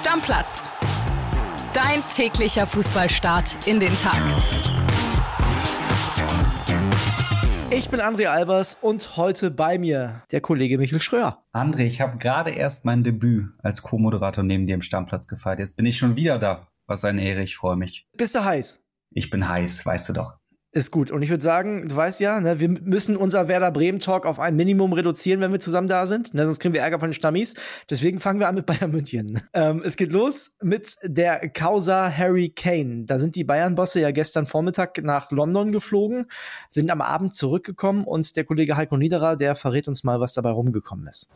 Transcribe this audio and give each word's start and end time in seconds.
Stammplatz. 0.00 0.70
Dein 1.74 2.02
täglicher 2.08 2.66
Fußballstart 2.66 3.54
in 3.66 3.80
den 3.80 3.94
Tag. 3.96 4.18
Ich 7.68 7.90
bin 7.90 8.00
André 8.00 8.28
Albers 8.28 8.78
und 8.80 9.18
heute 9.18 9.50
bei 9.50 9.76
mir 9.76 10.22
der 10.32 10.40
Kollege 10.40 10.78
Michel 10.78 11.02
Schröer. 11.02 11.44
André, 11.52 11.80
ich 11.80 12.00
habe 12.00 12.16
gerade 12.16 12.50
erst 12.50 12.86
mein 12.86 13.04
Debüt 13.04 13.50
als 13.62 13.82
Co-Moderator 13.82 14.42
neben 14.42 14.66
dir 14.66 14.74
im 14.74 14.80
Stammplatz 14.80 15.28
gefeiert. 15.28 15.58
Jetzt 15.58 15.76
bin 15.76 15.84
ich 15.84 15.98
schon 15.98 16.16
wieder 16.16 16.38
da. 16.38 16.66
Was 16.86 17.04
eine 17.04 17.22
Ehre, 17.22 17.42
ich 17.42 17.56
freue 17.56 17.76
mich. 17.76 18.08
Bist 18.16 18.34
du 18.34 18.42
heiß? 18.42 18.82
Ich 19.10 19.28
bin 19.28 19.46
heiß, 19.46 19.84
weißt 19.84 20.08
du 20.08 20.12
doch. 20.14 20.39
Ist 20.72 20.92
gut. 20.92 21.10
Und 21.10 21.22
ich 21.22 21.30
würde 21.30 21.42
sagen, 21.42 21.88
du 21.88 21.96
weißt 21.96 22.20
ja, 22.20 22.40
ne, 22.40 22.60
wir 22.60 22.68
müssen 22.68 23.16
unser 23.16 23.48
Werder 23.48 23.72
Bremen-Talk 23.72 24.24
auf 24.24 24.38
ein 24.38 24.54
Minimum 24.54 24.92
reduzieren, 24.92 25.40
wenn 25.40 25.50
wir 25.50 25.58
zusammen 25.58 25.88
da 25.88 26.06
sind. 26.06 26.32
Ne, 26.32 26.44
sonst 26.44 26.60
kriegen 26.60 26.74
wir 26.74 26.80
Ärger 26.80 27.00
von 27.00 27.08
den 27.08 27.14
Stammis. 27.14 27.54
Deswegen 27.88 28.20
fangen 28.20 28.38
wir 28.38 28.46
an 28.46 28.54
mit 28.54 28.66
Bayern 28.66 28.92
München. 28.92 29.40
Ähm, 29.52 29.82
es 29.84 29.96
geht 29.96 30.12
los 30.12 30.54
mit 30.62 30.96
der 31.02 31.48
Causa 31.48 32.08
Harry 32.16 32.50
Kane. 32.50 33.04
Da 33.04 33.18
sind 33.18 33.34
die 33.34 33.42
Bayern-Bosse 33.42 34.00
ja 34.00 34.12
gestern 34.12 34.46
Vormittag 34.46 35.02
nach 35.02 35.32
London 35.32 35.72
geflogen, 35.72 36.26
sind 36.68 36.88
am 36.90 37.00
Abend 37.00 37.34
zurückgekommen 37.34 38.04
und 38.04 38.36
der 38.36 38.44
Kollege 38.44 38.76
Heiko 38.76 38.96
Niederer, 38.96 39.36
der 39.36 39.56
verrät 39.56 39.88
uns 39.88 40.04
mal, 40.04 40.20
was 40.20 40.34
dabei 40.34 40.50
rumgekommen 40.50 41.08
ist. 41.08 41.30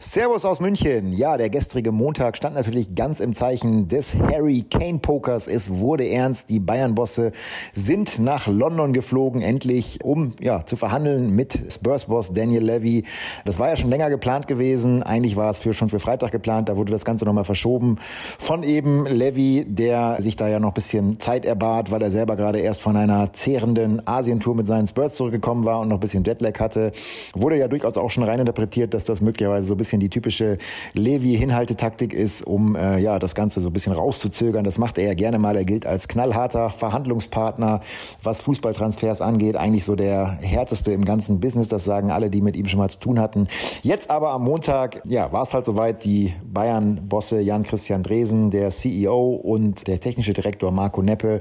Servus 0.00 0.44
aus 0.44 0.60
München. 0.60 1.12
Ja, 1.12 1.36
der 1.36 1.50
gestrige 1.50 1.90
Montag 1.90 2.36
stand 2.36 2.54
natürlich 2.54 2.94
ganz 2.94 3.18
im 3.18 3.34
Zeichen 3.34 3.88
des 3.88 4.14
Harry 4.14 4.62
Kane 4.62 5.00
Pokers. 5.00 5.48
Es 5.48 5.80
wurde 5.80 6.08
ernst. 6.08 6.50
Die 6.50 6.60
Bayern-Bosse 6.60 7.32
sind 7.72 8.20
nach 8.20 8.46
London 8.46 8.92
geflogen, 8.92 9.42
endlich, 9.42 9.98
um 10.04 10.34
ja, 10.40 10.64
zu 10.64 10.76
verhandeln 10.76 11.34
mit 11.34 11.58
Spurs-Boss 11.68 12.32
Daniel 12.32 12.62
Levy. 12.62 13.06
Das 13.44 13.58
war 13.58 13.70
ja 13.70 13.76
schon 13.76 13.90
länger 13.90 14.08
geplant 14.08 14.46
gewesen. 14.46 15.02
Eigentlich 15.02 15.34
war 15.34 15.50
es 15.50 15.58
für, 15.58 15.74
schon 15.74 15.90
für 15.90 15.98
Freitag 15.98 16.30
geplant. 16.30 16.68
Da 16.68 16.76
wurde 16.76 16.92
das 16.92 17.04
Ganze 17.04 17.24
nochmal 17.24 17.44
verschoben 17.44 17.98
von 18.38 18.62
eben 18.62 19.04
Levy, 19.04 19.66
der 19.68 20.20
sich 20.20 20.36
da 20.36 20.46
ja 20.46 20.60
noch 20.60 20.68
ein 20.68 20.74
bisschen 20.74 21.18
Zeit 21.18 21.44
erbat, 21.44 21.90
weil 21.90 22.02
er 22.02 22.12
selber 22.12 22.36
gerade 22.36 22.60
erst 22.60 22.82
von 22.82 22.96
einer 22.96 23.32
zehrenden 23.32 24.06
Asientour 24.06 24.54
mit 24.54 24.68
seinen 24.68 24.86
Spurs 24.86 25.14
zurückgekommen 25.14 25.64
war 25.64 25.80
und 25.80 25.88
noch 25.88 25.96
ein 25.96 26.00
bisschen 26.00 26.22
Jetlag 26.22 26.60
hatte. 26.60 26.92
Wurde 27.34 27.58
ja 27.58 27.66
durchaus 27.66 27.96
auch 27.96 28.10
schon 28.10 28.22
reininterpretiert, 28.22 28.94
dass 28.94 29.02
das 29.02 29.20
möglicherweise 29.20 29.66
so 29.66 29.74
ein 29.74 29.78
bisschen 29.78 29.87
bisschen 29.88 30.00
die 30.00 30.10
typische 30.10 30.58
Levi-Hinhaltetaktik 30.92 32.12
ist, 32.12 32.42
um 32.42 32.76
äh, 32.76 32.98
ja 32.98 33.18
das 33.18 33.34
Ganze 33.34 33.60
so 33.60 33.70
ein 33.70 33.72
bisschen 33.72 33.94
rauszuzögern. 33.94 34.64
Das 34.64 34.76
macht 34.76 34.98
er 34.98 35.06
ja 35.06 35.14
gerne 35.14 35.38
mal. 35.38 35.56
Er 35.56 35.64
gilt 35.64 35.86
als 35.86 36.08
knallharter 36.08 36.68
Verhandlungspartner, 36.68 37.80
was 38.22 38.42
Fußballtransfers 38.42 39.22
angeht. 39.22 39.56
Eigentlich 39.56 39.84
so 39.84 39.96
der 39.96 40.38
härteste 40.42 40.92
im 40.92 41.06
ganzen 41.06 41.40
Business. 41.40 41.68
Das 41.68 41.84
sagen 41.84 42.10
alle, 42.10 42.28
die 42.28 42.42
mit 42.42 42.54
ihm 42.54 42.66
schon 42.66 42.80
mal 42.80 42.90
zu 42.90 42.98
tun 42.98 43.18
hatten. 43.18 43.48
Jetzt 43.82 44.10
aber 44.10 44.30
am 44.32 44.44
Montag, 44.44 45.00
ja, 45.06 45.32
war 45.32 45.44
es 45.44 45.54
halt 45.54 45.64
soweit. 45.64 46.04
Die 46.04 46.34
Bayern-Bosse 46.44 47.40
Jan-Christian 47.40 48.02
Dresen, 48.02 48.50
der 48.50 48.70
CEO 48.70 49.40
und 49.42 49.86
der 49.86 50.00
technische 50.00 50.34
Direktor 50.34 50.70
Marco 50.70 51.02
Neppe 51.02 51.40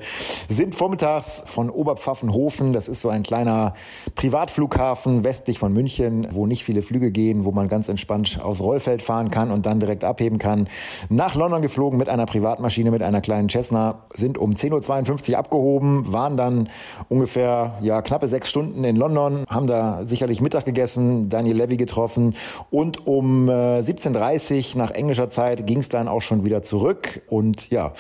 sind 0.50 0.74
vormittags 0.74 1.44
von 1.46 1.70
Oberpfaffenhofen. 1.70 2.72
Das 2.72 2.88
ist 2.88 3.02
so 3.02 3.10
ein 3.10 3.24
kleiner 3.24 3.74
Privatflughafen 4.16 5.26
westlich 5.26 5.60
von 5.60 5.74
München, 5.74 6.28
wo 6.32 6.46
nicht 6.46 6.64
viele 6.64 6.82
Flüge 6.82 7.12
gehen, 7.12 7.44
wo 7.44 7.52
man 7.52 7.68
ganz 7.68 7.90
entspannt 7.90 8.37
aufs 8.42 8.62
Rollfeld 8.62 9.02
fahren 9.02 9.32
kann 9.32 9.52
und 9.52 9.66
dann 9.66 9.80
direkt 9.80 10.04
abheben 10.04 10.38
kann. 10.38 10.68
Nach 11.10 11.36
London 11.36 11.62
geflogen 11.62 11.98
mit 11.98 12.10
einer 12.10 12.26
Privatmaschine, 12.26 12.92
mit 12.92 13.04
einer 13.04 13.22
kleinen 13.22 13.50
Cessna, 13.50 14.00
sind 14.14 14.38
um 14.38 14.54
10.52 14.54 15.32
Uhr 15.32 15.38
abgehoben, 15.38 16.12
waren 16.12 16.38
dann 16.38 16.70
ungefähr 17.10 17.78
ja, 17.82 18.02
knappe 18.02 18.28
sechs 18.28 18.50
Stunden 18.50 18.84
in 18.84 18.96
London, 18.96 19.46
haben 19.50 19.68
da 19.68 20.02
sicherlich 20.06 20.42
Mittag 20.42 20.66
gegessen, 20.66 21.30
Daniel 21.30 21.58
Levy 21.58 21.78
getroffen 21.78 22.36
und 22.72 23.08
um 23.08 23.50
äh, 23.50 23.80
17.30 23.80 24.76
Uhr 24.76 24.78
nach 24.78 24.92
englischer 24.92 25.30
Zeit 25.30 25.66
ging 25.68 25.80
es 25.80 25.90
dann 25.90 26.08
auch 26.08 26.22
schon 26.22 26.44
wieder 26.44 26.64
zurück 26.64 27.22
und 27.30 27.70
ja, 27.70 27.94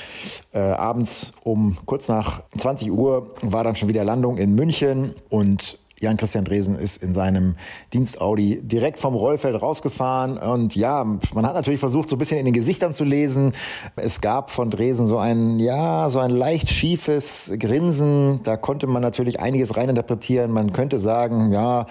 äh, 0.53 0.59
abends 0.59 1.33
um 1.44 1.77
kurz 1.85 2.07
nach 2.07 2.41
20 2.57 2.91
Uhr 2.91 3.33
war 3.41 3.63
dann 3.63 3.75
schon 3.75 3.89
wieder 3.89 4.03
Landung 4.03 4.38
in 4.38 4.56
München 4.56 5.13
und 5.29 5.79
Jan-Christian 6.00 6.46
Dresen 6.46 6.78
ist 6.78 7.02
in 7.02 7.16
seinem 7.16 7.56
Dienst 7.91 8.22
Audi 8.22 8.62
direkt 8.62 9.00
vom 9.00 9.16
Rollfeld 9.16 9.59
rausgefahren. 9.59 10.38
Und 10.38 10.75
ja, 10.75 11.03
man 11.34 11.46
hat 11.46 11.56
natürlich 11.56 11.80
versucht, 11.80 12.09
so 12.09 12.16
ein 12.16 12.19
bisschen 12.19 12.38
in 12.38 12.46
den 12.46 12.53
Gesichtern 12.53 12.94
zu 12.94 13.03
lesen. 13.03 13.53
Es 13.96 14.22
gab 14.22 14.52
von 14.52 14.69
Dresen 14.69 15.07
so 15.07 15.18
ein, 15.18 15.57
ja, 15.57 16.09
so 16.12 16.19
ein 16.19 16.30
leicht 16.30 16.69
schiefes 16.69 17.52
Grinsen. 17.57 18.41
Da 18.44 18.57
konnte 18.57 18.86
man 18.86 19.02
natürlich 19.02 19.40
einiges 19.40 19.75
reininterpretieren. 19.75 20.52
Man 20.52 20.72
könnte 20.72 21.00
sagen, 21.00 21.52
ja, 21.52 21.88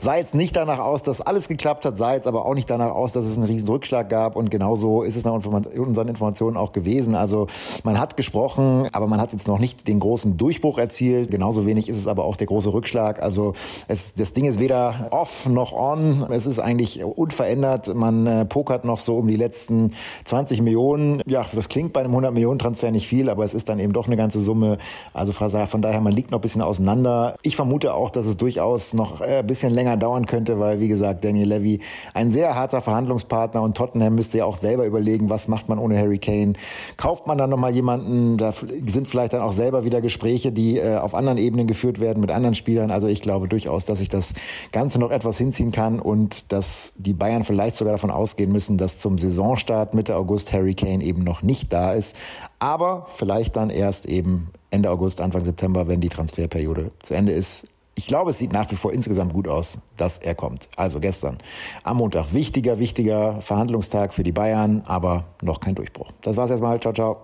sah 0.00 0.16
jetzt 0.16 0.34
nicht 0.34 0.54
danach 0.54 0.78
aus, 0.78 1.02
dass 1.02 1.22
alles 1.22 1.48
geklappt 1.48 1.86
hat, 1.86 1.96
sah 1.96 2.12
jetzt 2.12 2.26
aber 2.26 2.44
auch 2.44 2.54
nicht 2.54 2.68
danach 2.68 2.90
aus, 2.90 3.12
dass 3.12 3.24
es 3.24 3.38
einen 3.38 3.46
riesen 3.46 3.68
Rückschlag 3.68 4.10
gab. 4.10 4.36
Und 4.36 4.50
genauso 4.50 5.02
ist 5.02 5.16
es 5.16 5.24
nach 5.24 5.32
unseren 5.32 6.08
Informationen 6.08 6.58
auch 6.58 6.72
gewesen. 6.72 7.14
Also 7.14 7.46
man 7.84 7.98
hat 7.98 8.18
gesprochen, 8.18 8.86
aber 8.92 9.06
man 9.06 9.18
hat 9.18 9.32
jetzt 9.32 9.48
noch 9.48 9.58
nicht 9.58 9.88
den 9.88 9.98
großen 9.98 10.36
Durchbruch 10.36 10.76
erzielt. 10.76 11.30
Genauso 11.30 11.64
wenig 11.64 11.88
ist 11.88 11.96
es 11.96 12.06
aber 12.06 12.24
auch 12.24 12.36
der 12.36 12.48
große 12.48 12.70
Rückschlag. 12.70 13.22
Also 13.22 13.45
es, 13.88 14.14
das 14.14 14.32
Ding 14.32 14.44
ist 14.44 14.60
weder 14.60 15.08
off 15.10 15.48
noch 15.48 15.72
on. 15.72 16.26
Es 16.30 16.46
ist 16.46 16.58
eigentlich 16.58 17.04
unverändert. 17.04 17.94
Man 17.94 18.26
äh, 18.26 18.44
pokert 18.44 18.84
noch 18.84 19.00
so 19.00 19.18
um 19.18 19.28
die 19.28 19.36
letzten 19.36 19.92
20 20.24 20.62
Millionen. 20.62 21.22
Ja, 21.26 21.46
das 21.52 21.68
klingt 21.68 21.92
bei 21.92 22.00
einem 22.00 22.10
100 22.10 22.32
Millionen 22.32 22.58
Transfer 22.58 22.90
nicht 22.90 23.06
viel, 23.06 23.28
aber 23.28 23.44
es 23.44 23.54
ist 23.54 23.68
dann 23.68 23.78
eben 23.78 23.92
doch 23.92 24.06
eine 24.06 24.16
ganze 24.16 24.40
Summe. 24.40 24.78
Also 25.12 25.32
von 25.32 25.82
daher, 25.82 26.00
man 26.00 26.12
liegt 26.12 26.30
noch 26.30 26.38
ein 26.38 26.42
bisschen 26.42 26.62
auseinander. 26.62 27.36
Ich 27.42 27.56
vermute 27.56 27.94
auch, 27.94 28.10
dass 28.10 28.26
es 28.26 28.36
durchaus 28.36 28.94
noch 28.94 29.20
äh, 29.20 29.38
ein 29.38 29.46
bisschen 29.46 29.72
länger 29.72 29.96
dauern 29.96 30.26
könnte, 30.26 30.58
weil, 30.58 30.80
wie 30.80 30.88
gesagt, 30.88 31.24
Daniel 31.24 31.48
Levy 31.48 31.80
ein 32.14 32.30
sehr 32.30 32.54
harter 32.54 32.80
Verhandlungspartner 32.80 33.62
und 33.62 33.76
Tottenham 33.76 34.14
müsste 34.14 34.38
ja 34.38 34.44
auch 34.44 34.56
selber 34.56 34.86
überlegen, 34.86 35.30
was 35.30 35.48
macht 35.48 35.68
man 35.68 35.78
ohne 35.78 35.98
Harry 35.98 36.18
Kane. 36.18 36.54
Kauft 36.96 37.26
man 37.26 37.38
dann 37.38 37.50
nochmal 37.50 37.74
jemanden? 37.74 38.38
Da 38.38 38.52
sind 38.52 39.08
vielleicht 39.08 39.32
dann 39.32 39.42
auch 39.42 39.52
selber 39.52 39.84
wieder 39.84 40.00
Gespräche, 40.00 40.52
die 40.52 40.78
äh, 40.78 40.96
auf 40.96 41.14
anderen 41.14 41.38
Ebenen 41.38 41.66
geführt 41.66 42.00
werden 42.00 42.20
mit 42.20 42.30
anderen 42.30 42.54
Spielern. 42.54 42.90
Also 42.90 43.06
ich 43.06 43.20
glaube, 43.20 43.35
glaube 43.36 43.48
durchaus, 43.48 43.84
dass 43.84 43.98
sich 43.98 44.08
das 44.08 44.34
Ganze 44.72 44.98
noch 44.98 45.10
etwas 45.10 45.36
hinziehen 45.36 45.70
kann 45.70 46.00
und 46.00 46.52
dass 46.52 46.94
die 46.96 47.12
Bayern 47.12 47.44
vielleicht 47.44 47.76
sogar 47.76 47.92
davon 47.92 48.10
ausgehen 48.10 48.50
müssen, 48.50 48.78
dass 48.78 48.98
zum 48.98 49.18
Saisonstart 49.18 49.92
Mitte 49.92 50.16
August 50.16 50.52
Harry 50.54 50.74
Kane 50.74 51.04
eben 51.04 51.22
noch 51.22 51.42
nicht 51.42 51.70
da 51.72 51.92
ist. 51.92 52.16
Aber 52.58 53.06
vielleicht 53.12 53.56
dann 53.56 53.68
erst 53.68 54.06
eben 54.06 54.48
Ende 54.70 54.90
August, 54.90 55.20
Anfang 55.20 55.44
September, 55.44 55.86
wenn 55.86 56.00
die 56.00 56.08
Transferperiode 56.08 56.90
zu 57.02 57.14
Ende 57.14 57.32
ist. 57.32 57.66
Ich 57.94 58.06
glaube, 58.06 58.30
es 58.30 58.38
sieht 58.38 58.52
nach 58.52 58.70
wie 58.70 58.76
vor 58.76 58.92
insgesamt 58.92 59.32
gut 59.32 59.48
aus, 59.48 59.78
dass 59.96 60.18
er 60.18 60.34
kommt. 60.34 60.68
Also 60.76 61.00
gestern 61.00 61.38
am 61.82 61.98
Montag. 61.98 62.32
Wichtiger, 62.32 62.78
wichtiger 62.78 63.40
Verhandlungstag 63.42 64.14
für 64.14 64.22
die 64.22 64.32
Bayern, 64.32 64.82
aber 64.86 65.24
noch 65.42 65.60
kein 65.60 65.74
Durchbruch. 65.74 66.10
Das 66.22 66.36
war's 66.36 66.50
erstmal. 66.50 66.80
Ciao, 66.80 66.94
ciao. 66.94 67.18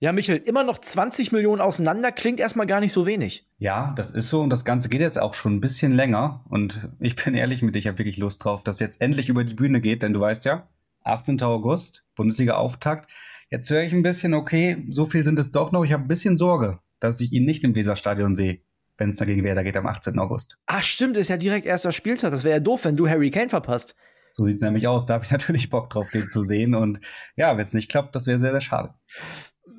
Ja, 0.00 0.12
Michel, 0.12 0.36
immer 0.36 0.64
noch 0.64 0.78
20 0.78 1.32
Millionen 1.32 1.60
auseinander 1.60 2.12
klingt 2.12 2.40
erstmal 2.40 2.66
gar 2.66 2.80
nicht 2.80 2.92
so 2.92 3.06
wenig. 3.06 3.48
Ja, 3.58 3.92
das 3.96 4.10
ist 4.10 4.28
so 4.28 4.40
und 4.40 4.50
das 4.50 4.64
Ganze 4.64 4.88
geht 4.88 5.00
jetzt 5.00 5.18
auch 5.18 5.34
schon 5.34 5.54
ein 5.54 5.60
bisschen 5.60 5.92
länger 5.92 6.44
und 6.48 6.88
ich 7.00 7.16
bin 7.16 7.34
ehrlich 7.34 7.62
mit 7.62 7.74
dir, 7.74 7.78
ich 7.78 7.86
habe 7.86 7.98
wirklich 7.98 8.18
Lust 8.18 8.44
drauf, 8.44 8.64
dass 8.64 8.80
jetzt 8.80 9.00
endlich 9.00 9.28
über 9.28 9.44
die 9.44 9.54
Bühne 9.54 9.80
geht, 9.80 10.02
denn 10.02 10.12
du 10.12 10.20
weißt 10.20 10.44
ja, 10.44 10.68
18. 11.04 11.40
August, 11.42 12.04
Bundesliga-Auftakt. 12.16 13.10
Jetzt 13.50 13.70
höre 13.70 13.82
ich 13.82 13.92
ein 13.92 14.02
bisschen, 14.02 14.34
okay, 14.34 14.86
so 14.90 15.04
viel 15.06 15.22
sind 15.22 15.38
es 15.38 15.50
doch 15.50 15.70
noch. 15.70 15.84
Ich 15.84 15.92
habe 15.92 16.02
ein 16.02 16.08
bisschen 16.08 16.36
Sorge, 16.36 16.80
dass 16.98 17.20
ich 17.20 17.32
ihn 17.32 17.44
nicht 17.44 17.62
im 17.62 17.74
Weserstadion 17.74 18.34
sehe, 18.34 18.60
wenn 18.96 19.10
es 19.10 19.16
dagegen 19.16 19.44
Werder 19.44 19.64
geht 19.64 19.76
am 19.76 19.86
18. 19.86 20.18
August. 20.18 20.56
Ach 20.66 20.82
stimmt, 20.82 21.16
ist 21.16 21.28
ja 21.28 21.36
direkt 21.36 21.66
erster 21.66 21.92
Spieltag. 21.92 22.30
Das 22.30 22.42
wäre 22.42 22.54
ja 22.54 22.60
doof, 22.60 22.86
wenn 22.86 22.96
du 22.96 23.06
Harry 23.06 23.30
Kane 23.30 23.50
verpasst. 23.50 23.94
So 24.32 24.46
sieht 24.46 24.56
es 24.56 24.62
nämlich 24.62 24.88
aus. 24.88 25.04
Da 25.04 25.14
habe 25.14 25.24
ich 25.24 25.30
natürlich 25.30 25.68
Bock 25.68 25.90
drauf, 25.90 26.10
den 26.10 26.30
zu 26.30 26.42
sehen. 26.42 26.74
Und 26.74 27.00
ja, 27.36 27.56
wenn 27.56 27.66
es 27.66 27.74
nicht 27.74 27.90
klappt, 27.90 28.16
das 28.16 28.26
wäre 28.26 28.38
sehr, 28.38 28.52
sehr 28.52 28.62
schade 28.62 28.94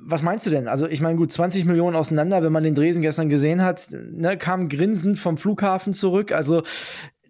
was 0.08 0.22
meinst 0.22 0.46
du 0.46 0.50
denn? 0.50 0.68
Also, 0.68 0.86
ich 0.86 1.00
meine, 1.00 1.16
gut, 1.16 1.32
20 1.32 1.64
Millionen 1.64 1.96
auseinander, 1.96 2.42
wenn 2.42 2.52
man 2.52 2.62
den 2.62 2.74
Dresen 2.74 3.02
gestern 3.02 3.28
gesehen 3.28 3.62
hat, 3.62 3.88
ne, 3.90 4.36
kam 4.38 4.68
grinsend 4.68 5.18
vom 5.18 5.36
Flughafen 5.36 5.94
zurück. 5.94 6.30
Also, 6.30 6.62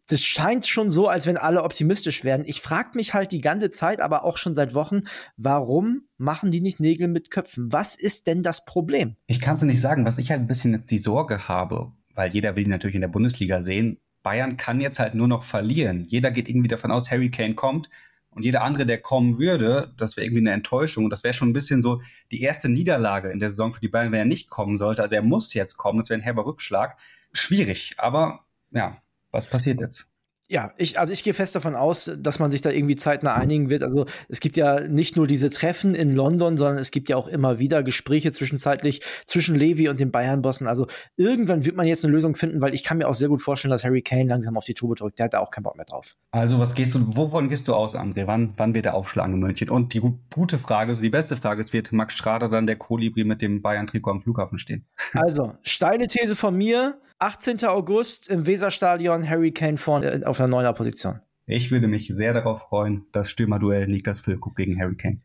das 0.09 0.22
scheint 0.22 0.66
schon 0.66 0.91
so, 0.91 1.09
als 1.09 1.26
wenn 1.26 1.36
alle 1.36 1.62
optimistisch 1.62 2.22
werden. 2.22 2.44
Ich 2.47 2.60
frage 2.60 2.91
mich 2.94 3.15
halt 3.15 3.32
die 3.32 3.41
ganze 3.41 3.70
Zeit, 3.70 4.00
aber 4.00 4.24
auch 4.24 4.36
schon 4.36 4.54
seit 4.54 4.74
Wochen, 4.74 5.00
warum 5.36 6.03
machen 6.18 6.50
die 6.50 6.60
nicht 6.60 6.78
Nägel 6.78 7.09
mit 7.09 7.30
Köpfen? 7.30 7.72
Was 7.72 7.97
ist 7.97 8.27
denn 8.27 8.42
das 8.42 8.65
Problem? 8.65 9.16
Ich 9.27 9.41
kann 9.41 9.56
es 9.56 9.62
nicht 9.62 9.80
sagen. 9.80 10.04
Was 10.04 10.18
ich 10.18 10.30
halt 10.30 10.41
ein 10.41 10.47
bisschen 10.47 10.72
jetzt 10.74 10.91
die 10.91 10.98
Sorge 10.98 11.48
habe, 11.48 11.92
weil 12.15 12.30
jeder 12.30 12.56
will 12.56 12.65
ihn 12.65 12.71
natürlich 12.71 12.95
in 12.95 13.00
der 13.00 13.09
Bundesliga 13.09 13.62
sehen. 13.62 13.98
Bayern 14.22 14.56
kann 14.56 14.80
jetzt 14.80 14.98
halt 14.98 15.15
nur 15.15 15.28
noch 15.28 15.45
verlieren. 15.45 16.04
Jeder 16.06 16.30
geht 16.30 16.48
irgendwie 16.48 16.68
davon 16.68 16.91
aus, 16.91 17.10
Harry 17.10 17.30
Kane 17.30 17.54
kommt. 17.54 17.89
Und 18.36 18.42
jeder 18.42 18.62
andere, 18.62 18.84
der 18.84 19.00
kommen 19.00 19.38
würde, 19.38 19.94
das 19.97 20.16
wäre 20.16 20.27
irgendwie 20.27 20.42
eine 20.42 20.53
Enttäuschung. 20.53 21.04
Und 21.04 21.10
das 21.10 21.24
wäre 21.24 21.33
schon 21.33 21.48
ein 21.48 21.54
bisschen 21.54 21.80
so 21.80 22.03
die 22.30 22.42
erste 22.42 22.68
Niederlage 22.68 23.30
in 23.30 23.38
der 23.38 23.48
Saison 23.48 23.72
für 23.72 23.80
die 23.80 23.88
Bayern, 23.88 24.12
wenn 24.12 24.18
er 24.18 24.24
nicht 24.27 24.50
kommen 24.50 24.77
sollte. 24.77 25.03
Also 25.03 25.16
er 25.16 25.22
muss 25.22 25.54
jetzt 25.54 25.78
kommen. 25.78 25.98
Das 25.98 26.10
wäre 26.10 26.21
ein 26.21 26.22
herber 26.22 26.44
Rückschlag. 26.44 26.98
Schwierig. 27.33 27.94
Aber 27.97 28.44
ja, 28.72 28.98
was 29.30 29.47
passiert 29.47 29.80
jetzt? 29.80 30.10
Ja, 30.48 30.72
ich, 30.77 30.98
also 30.98 31.13
ich 31.13 31.25
gehe 31.25 31.34
fest 31.34 31.57
davon 31.57 31.75
aus, 31.75 32.10
dass 32.19 32.39
man 32.39 32.51
sich 32.53 32.60
da 32.60 32.71
irgendwie 32.71 32.95
zeitnah 32.95 33.34
einigen 33.34 33.69
wird. 33.69 33.83
Also 33.83 34.07
es 34.28 34.39
gibt 34.39 34.57
ja 34.57 34.81
nicht 34.81 35.16
nur 35.16 35.27
diese 35.27 35.51
Treffen 35.51 35.95
in 35.95 36.15
London, 36.15 36.57
sondern 36.57 36.78
es 36.78 36.93
gibt 36.93 37.09
ja 37.09 37.16
auch 37.16 37.27
immer 37.27 37.59
wieder 37.59 37.83
Gespräche 37.83 38.31
zwischenzeitlich 38.31 39.03
zwischen 39.25 39.57
Levi 39.57 39.89
und 39.89 39.98
den 39.98 40.13
Bayern-Bossen. 40.13 40.69
Also 40.69 40.87
irgendwann 41.16 41.65
wird 41.65 41.75
man 41.75 41.87
jetzt 41.87 42.04
eine 42.04 42.13
Lösung 42.13 42.37
finden, 42.37 42.60
weil 42.60 42.75
ich 42.75 42.84
kann 42.84 42.98
mir 42.98 43.09
auch 43.09 43.15
sehr 43.15 43.28
gut 43.28 43.43
vorstellen, 43.43 43.72
dass 43.72 43.84
Harry 43.84 44.03
Kane 44.03 44.28
langsam 44.28 44.57
auf 44.57 44.65
die 44.65 44.75
Tube 44.75 44.95
drückt. 44.95 45.19
Der 45.19 45.25
hat 45.25 45.34
da 45.34 45.41
auch 45.41 45.51
keinen 45.51 45.65
Bock 45.65 45.77
mehr 45.77 45.84
drauf. 45.84 46.15
Also 46.31 46.60
was 46.60 46.75
gehst 46.75 46.95
du, 46.95 47.01
wovon 47.16 47.48
gehst 47.48 47.66
du 47.66 47.75
aus, 47.75 47.97
André? 47.97 48.28
Wann, 48.28 48.53
wann 48.57 48.72
wird 48.72 48.84
der 48.84 48.95
aufschlagen 48.95 49.34
in 49.34 49.41
München? 49.41 49.69
Und 49.69 49.95
die 49.95 50.03
gute 50.33 50.59
Frage, 50.59 50.91
also 50.91 51.03
die 51.03 51.10
beste 51.10 51.37
Frage 51.37 51.60
ist, 51.60 51.72
wird 51.72 51.91
Max 51.91 52.15
Schrader 52.15 52.48
dann 52.48 52.66
der 52.66 52.77
Kolibri 52.77 53.25
mit 53.25 53.43
dem 53.43 53.63
Bayern-Trikot 53.63 54.10
am 54.10 54.21
Flughafen 54.21 54.59
stehen? 54.59 54.87
Also, 55.13 55.54
steile 55.63 56.07
These 56.07 56.37
von 56.37 56.57
mir. 56.57 57.01
18. 57.18 57.65
August 57.65 58.28
im 58.28 58.47
Weserstadion, 58.47 59.28
Harry 59.28 59.51
Kane 59.51 59.78
vorne 59.78 60.22
auf 60.27 60.39
einer 60.39 60.48
neuner 60.48 60.72
Position. 60.72 61.21
Ich 61.47 61.71
würde 61.71 61.86
mich 61.86 62.09
sehr 62.09 62.34
darauf 62.34 62.63
freuen, 62.63 63.07
das 63.13 63.30
Stürmerduell 63.30 63.86
Niklas 63.86 64.21
Füllkrug 64.21 64.57
gegen 64.57 64.78
Harry 64.78 64.97
Kane. 64.97 65.22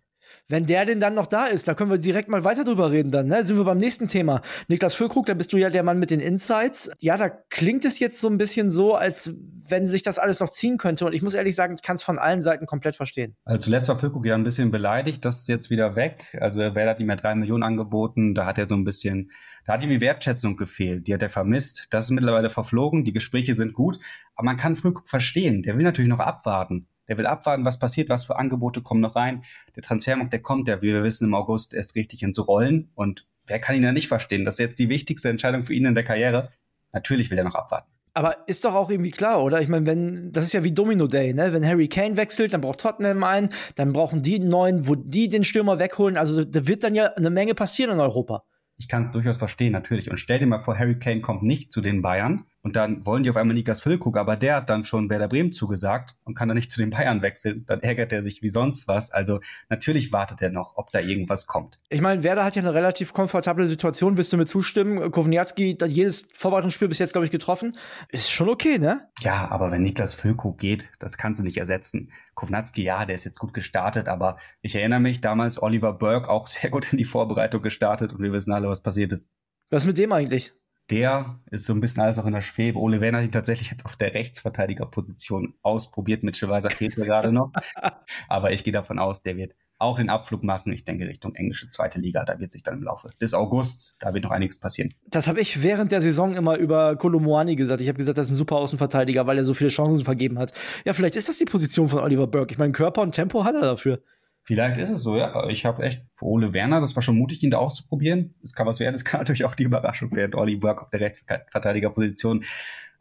Wenn 0.47 0.65
der 0.65 0.85
denn 0.85 0.99
dann 0.99 1.13
noch 1.13 1.27
da 1.27 1.45
ist, 1.45 1.67
da 1.67 1.73
können 1.73 1.91
wir 1.91 1.97
direkt 1.97 2.29
mal 2.29 2.43
weiter 2.43 2.63
drüber 2.63 2.91
reden 2.91 3.11
dann, 3.11 3.27
ne? 3.27 3.45
Sind 3.45 3.57
wir 3.57 3.63
beim 3.63 3.77
nächsten 3.77 4.07
Thema. 4.07 4.41
Niklas 4.67 4.93
Füllkrug, 4.93 5.25
da 5.25 5.33
bist 5.33 5.53
du 5.53 5.57
ja 5.57 5.69
der 5.69 5.83
Mann 5.83 5.99
mit 5.99 6.11
den 6.11 6.19
Insights. 6.19 6.91
Ja, 6.99 7.17
da 7.17 7.29
klingt 7.29 7.85
es 7.85 7.99
jetzt 7.99 8.19
so 8.19 8.27
ein 8.27 8.37
bisschen 8.37 8.69
so, 8.69 8.95
als 8.95 9.33
wenn 9.71 9.87
sich 9.87 10.03
das 10.03 10.19
alles 10.19 10.39
noch 10.39 10.49
ziehen 10.49 10.77
könnte. 10.77 11.05
Und 11.05 11.13
ich 11.13 11.21
muss 11.21 11.33
ehrlich 11.33 11.55
sagen, 11.55 11.75
ich 11.75 11.81
kann 11.81 11.95
es 11.95 12.03
von 12.03 12.19
allen 12.19 12.41
Seiten 12.41 12.65
komplett 12.65 12.95
verstehen. 12.95 13.35
Also 13.45 13.61
zuletzt 13.61 13.87
war 13.87 13.97
Füllkrug 13.97 14.25
ja 14.25 14.35
ein 14.35 14.43
bisschen 14.43 14.71
beleidigt, 14.71 15.23
das 15.25 15.41
ist 15.41 15.47
jetzt 15.47 15.69
wieder 15.69 15.95
weg. 15.95 16.37
Also 16.39 16.59
wer 16.59 16.89
hat 16.89 16.99
ihm 16.99 17.09
ja 17.09 17.15
drei 17.15 17.35
Millionen 17.35 17.63
angeboten, 17.63 18.35
da 18.35 18.45
hat 18.45 18.57
er 18.57 18.67
so 18.67 18.75
ein 18.75 18.83
bisschen, 18.83 19.31
da 19.65 19.73
hat 19.73 19.83
ihm 19.83 19.89
die 19.89 20.01
Wertschätzung 20.01 20.57
gefehlt, 20.57 21.07
die 21.07 21.13
hat 21.13 21.21
er 21.21 21.29
vermisst. 21.29 21.87
Das 21.89 22.05
ist 22.05 22.11
mittlerweile 22.11 22.49
verflogen, 22.49 23.03
die 23.03 23.13
Gespräche 23.13 23.55
sind 23.55 23.73
gut, 23.73 23.99
aber 24.35 24.45
man 24.45 24.57
kann 24.57 24.75
Füllkrug 24.75 25.07
verstehen, 25.09 25.63
der 25.63 25.77
will 25.77 25.83
natürlich 25.83 26.09
noch 26.09 26.19
abwarten. 26.19 26.87
Der 27.07 27.17
will 27.17 27.25
abwarten, 27.25 27.65
was 27.65 27.79
passiert, 27.79 28.09
was 28.09 28.23
für 28.23 28.37
Angebote 28.37 28.81
kommen 28.81 29.01
noch 29.01 29.15
rein. 29.15 29.43
Der 29.75 29.83
Transfermarkt, 29.83 30.33
der 30.33 30.41
kommt 30.41 30.67
ja, 30.67 30.81
wie 30.81 30.93
wir 30.93 31.03
wissen, 31.03 31.25
im 31.25 31.33
August 31.33 31.73
erst 31.73 31.95
richtig 31.95 32.23
ins 32.23 32.45
Rollen. 32.47 32.91
Und 32.95 33.27
wer 33.47 33.59
kann 33.59 33.75
ihn 33.75 33.83
ja 33.83 33.91
nicht 33.91 34.07
verstehen? 34.07 34.45
Das 34.45 34.55
ist 34.55 34.59
jetzt 34.59 34.79
die 34.79 34.89
wichtigste 34.89 35.29
Entscheidung 35.29 35.63
für 35.63 35.73
ihn 35.73 35.85
in 35.85 35.95
der 35.95 36.03
Karriere. 36.03 36.51
Natürlich 36.93 37.31
will 37.31 37.37
er 37.37 37.43
noch 37.43 37.55
abwarten. 37.55 37.91
Aber 38.13 38.47
ist 38.47 38.65
doch 38.65 38.75
auch 38.75 38.89
irgendwie 38.89 39.11
klar, 39.11 39.41
oder? 39.41 39.61
Ich 39.61 39.69
meine, 39.69 39.85
wenn, 39.85 40.31
das 40.33 40.43
ist 40.43 40.53
ja 40.53 40.65
wie 40.65 40.73
Domino 40.73 41.07
Day, 41.07 41.33
ne? 41.33 41.53
Wenn 41.53 41.65
Harry 41.65 41.87
Kane 41.87 42.17
wechselt, 42.17 42.53
dann 42.53 42.59
braucht 42.59 42.81
Tottenham 42.81 43.23
einen, 43.23 43.49
dann 43.75 43.93
brauchen 43.93 44.21
die 44.21 44.35
einen 44.35 44.49
neuen, 44.49 44.87
wo 44.87 44.95
die 44.95 45.29
den 45.29 45.45
Stürmer 45.45 45.79
wegholen. 45.79 46.17
Also 46.17 46.43
da 46.43 46.67
wird 46.67 46.83
dann 46.83 46.93
ja 46.93 47.07
eine 47.13 47.29
Menge 47.29 47.55
passieren 47.55 47.93
in 47.93 47.99
Europa. 48.01 48.43
Ich 48.77 48.89
kann 48.89 49.05
es 49.05 49.11
durchaus 49.11 49.37
verstehen, 49.37 49.71
natürlich. 49.71 50.11
Und 50.11 50.17
stell 50.17 50.39
dir 50.39 50.47
mal 50.47 50.63
vor, 50.63 50.77
Harry 50.77 50.99
Kane 50.99 51.21
kommt 51.21 51.43
nicht 51.43 51.71
zu 51.71 51.79
den 51.79 52.01
Bayern 52.01 52.45
und 52.63 52.75
dann 52.75 53.05
wollen 53.05 53.23
die 53.23 53.29
auf 53.29 53.37
einmal 53.37 53.55
Niklas 53.55 53.81
Füllkrug, 53.81 54.17
aber 54.17 54.35
der 54.35 54.57
hat 54.57 54.69
dann 54.69 54.85
schon 54.85 55.09
Werder 55.09 55.27
Bremen 55.27 55.51
zugesagt 55.51 56.15
und 56.25 56.35
kann 56.35 56.47
dann 56.47 56.55
nicht 56.55 56.71
zu 56.71 56.79
den 56.79 56.91
Bayern 56.91 57.21
wechseln. 57.23 57.65
Dann 57.65 57.81
ärgert 57.81 58.13
er 58.13 58.21
sich 58.21 58.43
wie 58.43 58.49
sonst 58.49 58.87
was. 58.87 59.09
Also 59.09 59.39
natürlich 59.69 60.11
wartet 60.11 60.41
er 60.41 60.51
noch, 60.51 60.77
ob 60.77 60.91
da 60.91 60.99
irgendwas 60.99 61.47
kommt. 61.47 61.79
Ich 61.89 62.01
meine, 62.01 62.23
Werder 62.23 62.45
hat 62.45 62.55
ja 62.55 62.61
eine 62.61 62.73
relativ 62.73 63.13
komfortable 63.13 63.67
Situation, 63.67 64.17
wirst 64.17 64.31
du 64.31 64.37
mir 64.37 64.45
zustimmen. 64.45 65.09
Kovniatski 65.11 65.75
hat 65.81 65.89
jedes 65.89 66.27
Vorbereitungsspiel 66.33 66.87
bis 66.87 66.99
jetzt, 66.99 67.13
glaube 67.13 67.25
ich, 67.25 67.31
getroffen. 67.31 67.73
Ist 68.09 68.29
schon 68.29 68.49
okay, 68.49 68.77
ne? 68.77 69.09
Ja, 69.21 69.49
aber 69.49 69.71
wenn 69.71 69.81
Niklas 69.81 70.13
Füllkrug 70.13 70.59
geht, 70.59 70.89
das 70.99 71.17
kannst 71.17 71.39
du 71.39 71.43
nicht 71.43 71.57
ersetzen. 71.57 72.11
Kovnatski, 72.35 72.83
ja, 72.83 73.05
der 73.05 73.15
ist 73.15 73.23
jetzt 73.23 73.39
gut 73.39 73.53
gestartet, 73.55 74.07
aber 74.07 74.37
ich 74.61 74.75
erinnere 74.75 74.99
mich 74.99 75.19
damals 75.21 75.61
Oliver 75.61 75.93
Burke 75.93 76.29
auch 76.29 76.45
sehr 76.61 76.69
gut 76.69 76.91
in 76.91 76.99
die 76.99 77.05
Vorbereitung 77.05 77.63
gestartet 77.63 78.13
und 78.13 78.21
wir 78.21 78.31
wissen 78.31 78.53
alle, 78.53 78.67
was 78.67 78.83
passiert 78.83 79.13
ist. 79.13 79.29
Was 79.71 79.83
ist 79.83 79.87
mit 79.87 79.97
dem 79.97 80.11
eigentlich? 80.11 80.53
Der 80.89 81.39
ist 81.49 81.65
so 81.65 81.73
ein 81.73 81.79
bisschen 81.79 82.03
alles 82.03 82.19
auch 82.19 82.25
in 82.25 82.33
der 82.33 82.41
Schwebe. 82.41 82.79
Ole 82.79 82.99
Werner 82.99 83.19
hat 83.19 83.25
ihn 83.25 83.31
tatsächlich 83.31 83.71
jetzt 83.71 83.85
auf 83.85 83.95
der 83.95 84.13
Rechtsverteidigerposition 84.13 85.53
ausprobiert. 85.61 86.23
Mit 86.23 86.41
Weiser 86.41 86.69
fehlt 86.69 86.97
mir 86.97 87.05
gerade 87.05 87.31
noch. 87.31 87.51
Aber 88.27 88.51
ich 88.51 88.63
gehe 88.63 88.73
davon 88.73 88.99
aus, 88.99 89.21
der 89.21 89.37
wird 89.37 89.55
auch 89.81 89.97
den 89.97 90.09
Abflug 90.09 90.43
machen. 90.43 90.71
Ich 90.71 90.85
denke 90.85 91.07
Richtung 91.07 91.33
englische 91.33 91.67
zweite 91.69 91.99
Liga. 91.99 92.23
Da 92.23 92.39
wird 92.39 92.51
sich 92.51 92.63
dann 92.63 92.75
im 92.75 92.83
Laufe 92.83 93.09
des 93.19 93.33
August, 93.33 93.95
da 93.99 94.13
wird 94.13 94.23
noch 94.23 94.31
einiges 94.31 94.59
passieren. 94.59 94.93
Das 95.07 95.27
habe 95.27 95.41
ich 95.41 95.63
während 95.63 95.91
der 95.91 96.01
Saison 96.01 96.35
immer 96.35 96.57
über 96.57 96.95
Kolomoani 96.95 97.55
gesagt. 97.55 97.81
Ich 97.81 97.87
habe 97.87 97.97
gesagt, 97.97 98.17
das 98.17 98.27
ist 98.27 98.33
ein 98.33 98.35
super 98.35 98.57
Außenverteidiger, 98.57 99.25
weil 99.27 99.37
er 99.37 99.43
so 99.43 99.53
viele 99.53 99.69
Chancen 99.69 100.05
vergeben 100.05 100.37
hat. 100.37 100.53
Ja, 100.85 100.93
vielleicht 100.93 101.15
ist 101.15 101.29
das 101.29 101.37
die 101.37 101.45
Position 101.45 101.89
von 101.89 101.99
Oliver 101.99 102.27
Burke. 102.27 102.53
Ich 102.53 102.59
meine, 102.59 102.71
Körper 102.73 103.01
und 103.01 103.13
Tempo 103.13 103.43
hat 103.43 103.55
er 103.55 103.61
dafür. 103.61 104.01
Vielleicht 104.43 104.77
ist 104.77 104.89
es 104.89 105.03
so, 105.03 105.15
ja. 105.17 105.47
Ich 105.47 105.65
habe 105.65 105.83
echt 105.83 106.03
für 106.15 106.25
Ole 106.25 106.53
Werner, 106.53 106.81
das 106.81 106.95
war 106.95 107.03
schon 107.03 107.17
mutig, 107.17 107.43
ihn 107.43 107.51
da 107.51 107.57
auszuprobieren. 107.57 108.33
Das 108.41 108.53
kann 108.53 108.65
was 108.67 108.79
werden. 108.79 108.93
Das 108.93 109.05
kann 109.05 109.19
natürlich 109.19 109.45
auch 109.45 109.55
die 109.55 109.63
Überraschung 109.63 110.15
werden. 110.15 110.35
Olli 110.35 110.55
Burke 110.55 110.83
auf 110.83 110.89
der 110.89 111.01
Rechtsverteidigerposition. 111.01 112.43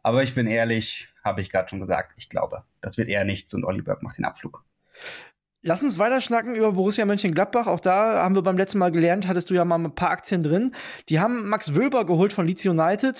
Aber 0.03 0.23
ich 0.23 0.35
bin 0.35 0.47
ehrlich, 0.47 1.09
habe 1.23 1.41
ich 1.41 1.49
gerade 1.49 1.69
schon 1.69 1.79
gesagt, 1.79 2.13
ich 2.17 2.29
glaube, 2.29 2.63
das 2.79 2.97
wird 2.97 3.09
eher 3.09 3.25
nichts 3.25 3.53
und 3.53 3.63
Olli 3.63 3.81
Burke 3.81 4.03
macht 4.03 4.17
den 4.17 4.25
Abflug. 4.25 4.63
Lass 5.63 5.83
uns 5.83 5.99
weiter 5.99 6.21
schnacken 6.21 6.55
über 6.55 6.71
Borussia 6.71 7.05
Mönchengladbach. 7.05 7.67
Auch 7.67 7.79
da 7.79 8.23
haben 8.23 8.33
wir 8.33 8.41
beim 8.41 8.57
letzten 8.57 8.79
Mal 8.79 8.91
gelernt, 8.91 9.27
hattest 9.27 9.51
du 9.51 9.53
ja 9.53 9.63
mal 9.63 9.77
ein 9.77 9.93
paar 9.93 10.09
Aktien 10.09 10.41
drin. 10.41 10.73
Die 11.07 11.19
haben 11.19 11.47
Max 11.49 11.75
Wöber 11.75 12.03
geholt 12.03 12.33
von 12.33 12.47
Leeds 12.47 12.65
United. 12.65 13.15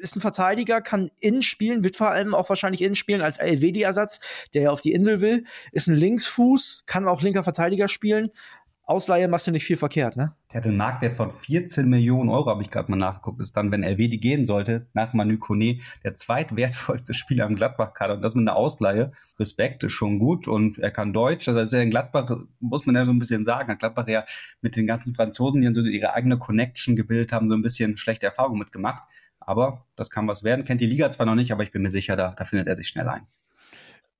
Ist 0.00 0.16
ein 0.16 0.20
Verteidiger, 0.20 0.82
kann 0.82 1.10
innen 1.18 1.42
spielen, 1.42 1.82
wird 1.82 1.96
vor 1.96 2.12
allem 2.12 2.32
auch 2.32 2.48
wahrscheinlich 2.48 2.82
innen 2.82 2.94
spielen 2.94 3.22
als 3.22 3.38
LWD-Ersatz, 3.38 4.20
der 4.54 4.62
ja 4.62 4.70
auf 4.70 4.80
die 4.80 4.92
Insel 4.92 5.20
will. 5.20 5.42
Ist 5.72 5.88
ein 5.88 5.96
Linksfuß, 5.96 6.84
kann 6.86 7.08
auch 7.08 7.22
linker 7.22 7.42
Verteidiger 7.42 7.88
spielen. 7.88 8.30
Ausleihe 8.90 9.28
machst 9.28 9.46
du 9.46 9.52
nicht 9.52 9.64
viel 9.64 9.76
verkehrt, 9.76 10.16
ne? 10.16 10.34
Der 10.52 10.58
hat 10.58 10.66
einen 10.66 10.76
Marktwert 10.76 11.14
von 11.16 11.30
14 11.30 11.88
Millionen 11.88 12.28
Euro, 12.28 12.50
habe 12.50 12.62
ich 12.62 12.72
gerade 12.72 12.90
mal 12.90 12.96
nachgeguckt. 12.96 13.40
Ist 13.40 13.56
dann, 13.56 13.70
wenn 13.70 13.84
LW 13.84 14.08
die 14.08 14.18
gehen 14.18 14.46
sollte, 14.46 14.88
nach 14.94 15.12
Manu 15.12 15.38
Kone, 15.38 15.78
der 16.02 16.16
zweitwertvollste 16.16 17.14
Spieler 17.14 17.46
am 17.46 17.54
Gladbach-Kader. 17.54 18.14
Und 18.14 18.22
das 18.22 18.34
mit 18.34 18.48
einer 18.48 18.56
Ausleihe. 18.56 19.12
Respekt 19.38 19.84
ist 19.84 19.92
schon 19.92 20.18
gut 20.18 20.48
und 20.48 20.80
er 20.80 20.90
kann 20.90 21.12
Deutsch. 21.12 21.46
Also, 21.46 21.60
also 21.60 21.78
in 21.78 21.90
Gladbach, 21.90 22.36
muss 22.58 22.84
man 22.84 22.96
ja 22.96 23.04
so 23.04 23.12
ein 23.12 23.20
bisschen 23.20 23.44
sagen, 23.44 23.70
hat 23.70 23.78
Gladbach 23.78 24.08
ja 24.08 24.24
mit 24.60 24.74
den 24.74 24.88
ganzen 24.88 25.14
Franzosen, 25.14 25.60
die 25.60 25.66
dann 25.66 25.74
so 25.74 25.82
ihre 25.82 26.14
eigene 26.14 26.36
Connection 26.36 26.96
gebildet 26.96 27.32
haben, 27.32 27.48
so 27.48 27.54
ein 27.54 27.62
bisschen 27.62 27.96
schlechte 27.96 28.26
Erfahrungen 28.26 28.58
mitgemacht. 28.58 29.04
Aber 29.38 29.86
das 29.94 30.10
kann 30.10 30.26
was 30.26 30.42
werden. 30.42 30.64
Kennt 30.64 30.80
die 30.80 30.86
Liga 30.86 31.12
zwar 31.12 31.26
noch 31.26 31.36
nicht, 31.36 31.52
aber 31.52 31.62
ich 31.62 31.70
bin 31.70 31.82
mir 31.82 31.90
sicher, 31.90 32.16
da, 32.16 32.34
da 32.36 32.44
findet 32.44 32.66
er 32.66 32.74
sich 32.74 32.88
schnell 32.88 33.08
ein. 33.08 33.26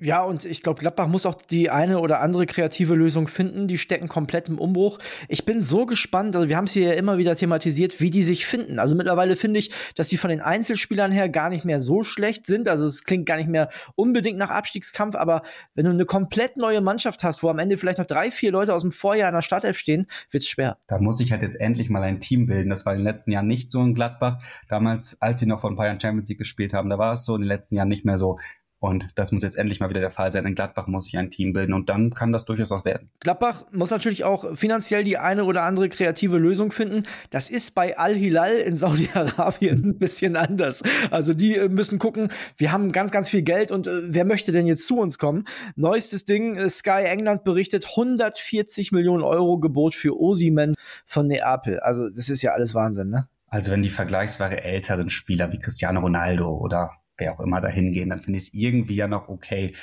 Ja, 0.02 0.22
und 0.22 0.46
ich 0.46 0.62
glaube, 0.62 0.80
Gladbach 0.80 1.08
muss 1.08 1.26
auch 1.26 1.34
die 1.34 1.68
eine 1.68 2.00
oder 2.00 2.20
andere 2.20 2.46
kreative 2.46 2.94
Lösung 2.94 3.28
finden. 3.28 3.68
Die 3.68 3.76
stecken 3.76 4.08
komplett 4.08 4.48
im 4.48 4.58
Umbruch. 4.58 4.98
Ich 5.28 5.44
bin 5.44 5.60
so 5.60 5.84
gespannt, 5.84 6.34
also 6.34 6.48
wir 6.48 6.56
haben 6.56 6.64
es 6.64 6.72
hier 6.72 6.88
ja 6.88 6.94
immer 6.94 7.18
wieder 7.18 7.36
thematisiert, 7.36 8.00
wie 8.00 8.08
die 8.08 8.24
sich 8.24 8.46
finden. 8.46 8.78
Also 8.78 8.94
mittlerweile 8.94 9.36
finde 9.36 9.58
ich, 9.58 9.70
dass 9.96 10.08
die 10.08 10.16
von 10.16 10.30
den 10.30 10.40
Einzelspielern 10.40 11.12
her 11.12 11.28
gar 11.28 11.50
nicht 11.50 11.66
mehr 11.66 11.80
so 11.80 12.02
schlecht 12.02 12.46
sind. 12.46 12.66
Also 12.66 12.86
es 12.86 13.04
klingt 13.04 13.26
gar 13.26 13.36
nicht 13.36 13.50
mehr 13.50 13.68
unbedingt 13.94 14.38
nach 14.38 14.48
Abstiegskampf, 14.48 15.16
aber 15.16 15.42
wenn 15.74 15.84
du 15.84 15.90
eine 15.90 16.06
komplett 16.06 16.56
neue 16.56 16.80
Mannschaft 16.80 17.22
hast, 17.22 17.42
wo 17.42 17.50
am 17.50 17.58
Ende 17.58 17.76
vielleicht 17.76 17.98
noch 17.98 18.06
drei, 18.06 18.30
vier 18.30 18.52
Leute 18.52 18.74
aus 18.74 18.80
dem 18.80 18.92
Vorjahr 18.92 19.28
in 19.28 19.34
der 19.34 19.42
Startelf 19.42 19.76
stehen, 19.76 20.06
wird's 20.30 20.48
schwer. 20.48 20.78
Da 20.86 20.98
muss 20.98 21.20
ich 21.20 21.30
halt 21.30 21.42
jetzt 21.42 21.60
endlich 21.60 21.90
mal 21.90 22.02
ein 22.02 22.20
Team 22.20 22.46
bilden. 22.46 22.70
Das 22.70 22.86
war 22.86 22.94
in 22.94 23.00
den 23.00 23.06
letzten 23.06 23.32
Jahren 23.32 23.48
nicht 23.48 23.70
so 23.70 23.82
in 23.82 23.94
Gladbach. 23.94 24.38
Damals, 24.66 25.18
als 25.20 25.40
sie 25.40 25.46
noch 25.46 25.60
von 25.60 25.76
Bayern 25.76 26.00
Champions 26.00 26.30
League 26.30 26.38
gespielt 26.38 26.72
haben, 26.72 26.88
da 26.88 26.96
war 26.96 27.12
es 27.12 27.26
so, 27.26 27.34
in 27.34 27.42
den 27.42 27.48
letzten 27.48 27.74
Jahren 27.76 27.88
nicht 27.88 28.06
mehr 28.06 28.16
so. 28.16 28.38
Und 28.80 29.08
das 29.14 29.30
muss 29.30 29.42
jetzt 29.42 29.58
endlich 29.58 29.78
mal 29.78 29.90
wieder 29.90 30.00
der 30.00 30.10
Fall 30.10 30.32
sein. 30.32 30.46
In 30.46 30.54
Gladbach 30.54 30.86
muss 30.86 31.04
sich 31.04 31.18
ein 31.18 31.30
Team 31.30 31.52
bilden 31.52 31.74
und 31.74 31.90
dann 31.90 32.14
kann 32.14 32.32
das 32.32 32.46
durchaus 32.46 32.70
was 32.70 32.86
werden. 32.86 33.10
Gladbach 33.20 33.66
muss 33.72 33.90
natürlich 33.90 34.24
auch 34.24 34.56
finanziell 34.56 35.04
die 35.04 35.18
eine 35.18 35.44
oder 35.44 35.64
andere 35.64 35.90
kreative 35.90 36.38
Lösung 36.38 36.72
finden. 36.72 37.02
Das 37.28 37.50
ist 37.50 37.74
bei 37.74 37.98
Al-Hilal 37.98 38.56
in 38.56 38.76
Saudi-Arabien 38.76 39.84
ein 39.84 39.98
bisschen 39.98 40.34
anders. 40.34 40.82
Also 41.10 41.34
die 41.34 41.56
äh, 41.56 41.68
müssen 41.68 41.98
gucken, 41.98 42.28
wir 42.56 42.72
haben 42.72 42.90
ganz, 42.90 43.10
ganz 43.10 43.28
viel 43.28 43.42
Geld 43.42 43.70
und 43.70 43.86
äh, 43.86 44.14
wer 44.14 44.24
möchte 44.24 44.50
denn 44.50 44.66
jetzt 44.66 44.86
zu 44.86 44.98
uns 44.98 45.18
kommen? 45.18 45.44
Neuestes 45.76 46.24
Ding, 46.24 46.56
äh, 46.56 46.70
Sky 46.70 47.04
England 47.04 47.44
berichtet 47.44 47.86
140 47.86 48.92
Millionen 48.92 49.22
Euro 49.22 49.58
Gebot 49.58 49.94
für 49.94 50.18
Osimen 50.18 50.74
von 51.04 51.26
Neapel. 51.26 51.80
Also 51.80 52.08
das 52.08 52.30
ist 52.30 52.40
ja 52.40 52.52
alles 52.52 52.74
Wahnsinn, 52.74 53.10
ne? 53.10 53.28
Also 53.48 53.72
wenn 53.72 53.82
die 53.82 53.90
vergleichsweise 53.90 54.62
älteren 54.62 55.10
Spieler 55.10 55.52
wie 55.52 55.58
Cristiano 55.58 56.00
Ronaldo 56.00 56.56
oder 56.56 56.92
wer 57.20 57.34
auch 57.34 57.40
immer 57.40 57.60
dahin 57.60 57.92
gehen, 57.92 58.10
dann 58.10 58.22
finde 58.22 58.38
ich 58.38 58.48
es 58.48 58.54
irgendwie 58.54 58.96
ja 58.96 59.06
noch 59.06 59.28
okay. 59.28 59.74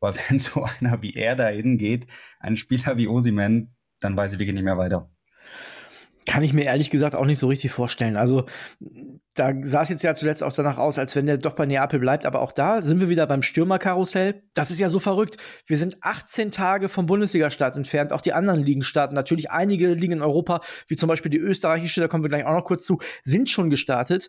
Aber 0.00 0.14
wenn 0.28 0.38
so 0.38 0.64
einer 0.64 1.02
wie 1.02 1.14
er 1.14 1.36
dahin 1.36 1.78
geht, 1.78 2.06
ein 2.38 2.56
Spieler 2.56 2.96
wie 2.96 3.08
Osiman, 3.08 3.74
dann 4.00 4.16
weiß 4.16 4.34
ich 4.34 4.38
wirklich 4.38 4.54
nicht 4.54 4.64
mehr 4.64 4.78
weiter. 4.78 5.10
Kann 6.24 6.44
ich 6.44 6.52
mir 6.52 6.64
ehrlich 6.64 6.90
gesagt 6.90 7.16
auch 7.16 7.24
nicht 7.24 7.40
so 7.40 7.48
richtig 7.48 7.72
vorstellen. 7.72 8.16
Also, 8.16 8.46
da 9.34 9.52
sah 9.62 9.82
es 9.82 9.88
jetzt 9.88 10.04
ja 10.04 10.14
zuletzt 10.14 10.44
auch 10.44 10.52
danach 10.52 10.78
aus, 10.78 10.98
als 11.00 11.16
wenn 11.16 11.26
der 11.26 11.36
doch 11.36 11.54
bei 11.54 11.66
Neapel 11.66 11.98
bleibt. 11.98 12.26
Aber 12.26 12.42
auch 12.42 12.52
da 12.52 12.80
sind 12.80 13.00
wir 13.00 13.08
wieder 13.08 13.26
beim 13.26 13.42
Stürmerkarussell. 13.42 14.44
Das 14.54 14.70
ist 14.70 14.78
ja 14.78 14.88
so 14.88 15.00
verrückt. 15.00 15.36
Wir 15.66 15.78
sind 15.78 15.96
18 16.00 16.52
Tage 16.52 16.88
vom 16.88 17.06
Bundesliga-Start 17.06 17.74
entfernt. 17.74 18.12
Auch 18.12 18.20
die 18.20 18.34
anderen 18.34 18.62
Ligen 18.62 18.84
starten. 18.84 19.14
Natürlich 19.14 19.50
einige 19.50 19.94
Ligen 19.94 20.12
in 20.14 20.22
Europa, 20.22 20.60
wie 20.86 20.94
zum 20.94 21.08
Beispiel 21.08 21.30
die 21.30 21.38
österreichische, 21.38 22.00
da 22.00 22.06
kommen 22.06 22.22
wir 22.22 22.28
gleich 22.28 22.44
auch 22.44 22.54
noch 22.54 22.64
kurz 22.64 22.86
zu, 22.86 23.00
sind 23.24 23.50
schon 23.50 23.68
gestartet. 23.68 24.28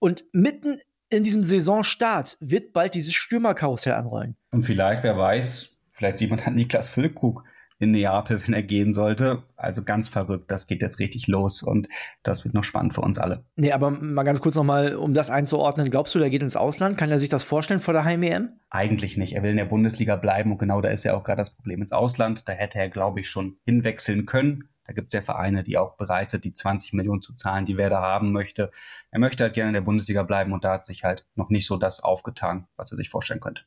Und 0.00 0.24
mitten 0.32 0.80
in 1.10 1.24
diesem 1.24 1.42
Saisonstart 1.42 2.36
wird 2.40 2.72
bald 2.72 2.94
dieses 2.94 3.14
Stürmerkarussell 3.14 3.94
anrollen. 3.94 4.36
Und 4.50 4.62
vielleicht, 4.62 5.02
wer 5.02 5.18
weiß, 5.18 5.70
vielleicht 5.90 6.18
sieht 6.18 6.30
man 6.30 6.40
dann 6.44 6.54
Niklas 6.54 6.88
Füllkrug 6.88 7.44
in 7.80 7.92
Neapel, 7.92 8.40
wenn 8.46 8.54
er 8.54 8.62
gehen 8.62 8.92
sollte. 8.92 9.42
Also 9.56 9.82
ganz 9.82 10.06
verrückt, 10.06 10.50
das 10.50 10.66
geht 10.66 10.82
jetzt 10.82 10.98
richtig 10.98 11.26
los 11.26 11.62
und 11.62 11.88
das 12.22 12.44
wird 12.44 12.54
noch 12.54 12.62
spannend 12.62 12.94
für 12.94 13.00
uns 13.00 13.18
alle. 13.18 13.44
Nee, 13.56 13.72
aber 13.72 13.90
mal 13.90 14.22
ganz 14.22 14.40
kurz 14.40 14.54
nochmal, 14.54 14.94
um 14.94 15.14
das 15.14 15.30
einzuordnen, 15.30 15.90
glaubst 15.90 16.14
du, 16.14 16.18
der 16.18 16.30
geht 16.30 16.42
ins 16.42 16.56
Ausland? 16.56 16.98
Kann 16.98 17.10
er 17.10 17.18
sich 17.18 17.30
das 17.30 17.42
vorstellen 17.42 17.80
vor 17.80 17.94
der 17.94 18.04
Heim-EM? 18.04 18.50
Eigentlich 18.68 19.16
nicht. 19.16 19.34
Er 19.34 19.42
will 19.42 19.50
in 19.50 19.56
der 19.56 19.64
Bundesliga 19.64 20.16
bleiben 20.16 20.52
und 20.52 20.58
genau 20.58 20.82
da 20.82 20.90
ist 20.90 21.04
ja 21.04 21.14
auch 21.14 21.24
gerade 21.24 21.38
das 21.38 21.56
Problem 21.56 21.80
ins 21.80 21.92
Ausland. 21.92 22.48
Da 22.48 22.52
hätte 22.52 22.78
er, 22.78 22.90
glaube 22.90 23.20
ich, 23.20 23.30
schon 23.30 23.56
hinwechseln 23.64 24.26
können. 24.26 24.68
Da 24.90 24.94
gibt 24.94 25.06
es 25.06 25.12
ja 25.12 25.22
Vereine, 25.22 25.62
die 25.62 25.78
auch 25.78 25.94
bereit 25.94 26.32
sind, 26.32 26.42
die 26.42 26.52
20 26.52 26.94
Millionen 26.94 27.22
zu 27.22 27.32
zahlen, 27.32 27.64
die 27.64 27.76
wer 27.76 27.90
da 27.90 28.02
haben 28.02 28.32
möchte. 28.32 28.72
Er 29.12 29.20
möchte 29.20 29.44
halt 29.44 29.54
gerne 29.54 29.68
in 29.68 29.74
der 29.74 29.82
Bundesliga 29.82 30.24
bleiben 30.24 30.52
und 30.52 30.64
da 30.64 30.72
hat 30.72 30.84
sich 30.84 31.04
halt 31.04 31.24
noch 31.36 31.48
nicht 31.48 31.64
so 31.64 31.76
das 31.76 32.00
aufgetan, 32.00 32.66
was 32.74 32.90
er 32.90 32.96
sich 32.96 33.08
vorstellen 33.08 33.38
könnte. 33.38 33.62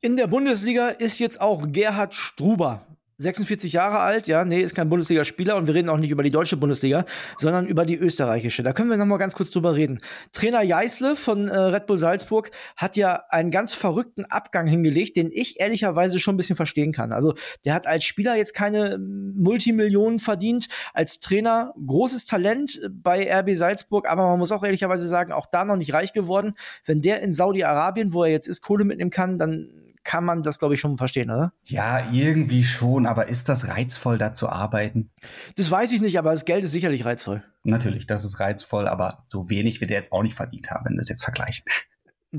In 0.00 0.16
der 0.16 0.28
Bundesliga 0.28 0.88
ist 0.88 1.18
jetzt 1.18 1.42
auch 1.42 1.66
Gerhard 1.72 2.14
Struber 2.14 2.86
46 3.18 3.72
Jahre 3.72 4.00
alt, 4.00 4.26
ja, 4.26 4.44
nee, 4.44 4.60
ist 4.60 4.74
kein 4.74 4.90
Bundesligaspieler 4.90 5.56
und 5.56 5.66
wir 5.66 5.74
reden 5.74 5.88
auch 5.88 5.96
nicht 5.96 6.10
über 6.10 6.22
die 6.22 6.30
deutsche 6.30 6.58
Bundesliga, 6.58 7.06
sondern 7.38 7.66
über 7.66 7.86
die 7.86 7.96
österreichische. 7.96 8.62
Da 8.62 8.74
können 8.74 8.90
wir 8.90 8.98
noch 8.98 9.06
mal 9.06 9.16
ganz 9.16 9.34
kurz 9.34 9.50
drüber 9.50 9.74
reden. 9.74 10.00
Trainer 10.32 10.62
Jeißle 10.62 11.16
von 11.16 11.48
äh, 11.48 11.56
Red 11.56 11.86
Bull 11.86 11.96
Salzburg 11.96 12.50
hat 12.76 12.96
ja 12.96 13.22
einen 13.30 13.50
ganz 13.50 13.72
verrückten 13.72 14.26
Abgang 14.26 14.66
hingelegt, 14.66 15.16
den 15.16 15.30
ich 15.32 15.58
ehrlicherweise 15.60 16.18
schon 16.18 16.34
ein 16.34 16.36
bisschen 16.36 16.56
verstehen 16.56 16.92
kann. 16.92 17.12
Also, 17.12 17.32
der 17.64 17.72
hat 17.72 17.86
als 17.86 18.04
Spieler 18.04 18.36
jetzt 18.36 18.54
keine 18.54 18.98
Multimillionen 18.98 20.18
verdient, 20.18 20.68
als 20.92 21.18
Trainer 21.18 21.72
großes 21.86 22.26
Talent 22.26 22.82
bei 22.90 23.32
RB 23.32 23.56
Salzburg, 23.56 24.06
aber 24.08 24.28
man 24.28 24.38
muss 24.38 24.52
auch 24.52 24.62
ehrlicherweise 24.62 25.08
sagen, 25.08 25.32
auch 25.32 25.46
da 25.46 25.64
noch 25.64 25.76
nicht 25.76 25.94
reich 25.94 26.12
geworden. 26.12 26.52
Wenn 26.84 27.00
der 27.00 27.22
in 27.22 27.32
Saudi-Arabien, 27.32 28.12
wo 28.12 28.24
er 28.24 28.30
jetzt 28.30 28.46
ist, 28.46 28.60
Kohle 28.60 28.84
mitnehmen 28.84 29.10
kann, 29.10 29.38
dann 29.38 29.85
kann 30.06 30.24
man 30.24 30.42
das, 30.42 30.60
glaube 30.60 30.74
ich, 30.74 30.80
schon 30.80 30.96
verstehen, 30.96 31.30
oder? 31.30 31.52
Ja, 31.64 32.10
irgendwie 32.12 32.62
schon, 32.62 33.06
aber 33.06 33.26
ist 33.26 33.48
das 33.48 33.66
reizvoll, 33.66 34.18
da 34.18 34.32
zu 34.32 34.48
arbeiten? 34.48 35.10
Das 35.56 35.68
weiß 35.70 35.90
ich 35.90 36.00
nicht, 36.00 36.16
aber 36.16 36.30
das 36.30 36.44
Geld 36.44 36.62
ist 36.62 36.70
sicherlich 36.70 37.04
reizvoll. 37.04 37.42
Natürlich, 37.64 38.06
das 38.06 38.24
ist 38.24 38.38
reizvoll, 38.38 38.86
aber 38.86 39.24
so 39.26 39.50
wenig 39.50 39.80
wird 39.80 39.90
er 39.90 39.96
jetzt 39.96 40.12
auch 40.12 40.22
nicht 40.22 40.36
verdient 40.36 40.70
haben, 40.70 40.84
wenn 40.84 40.92
wir 40.92 40.98
das 40.98 41.08
jetzt 41.08 41.24
vergleichen. 41.24 41.64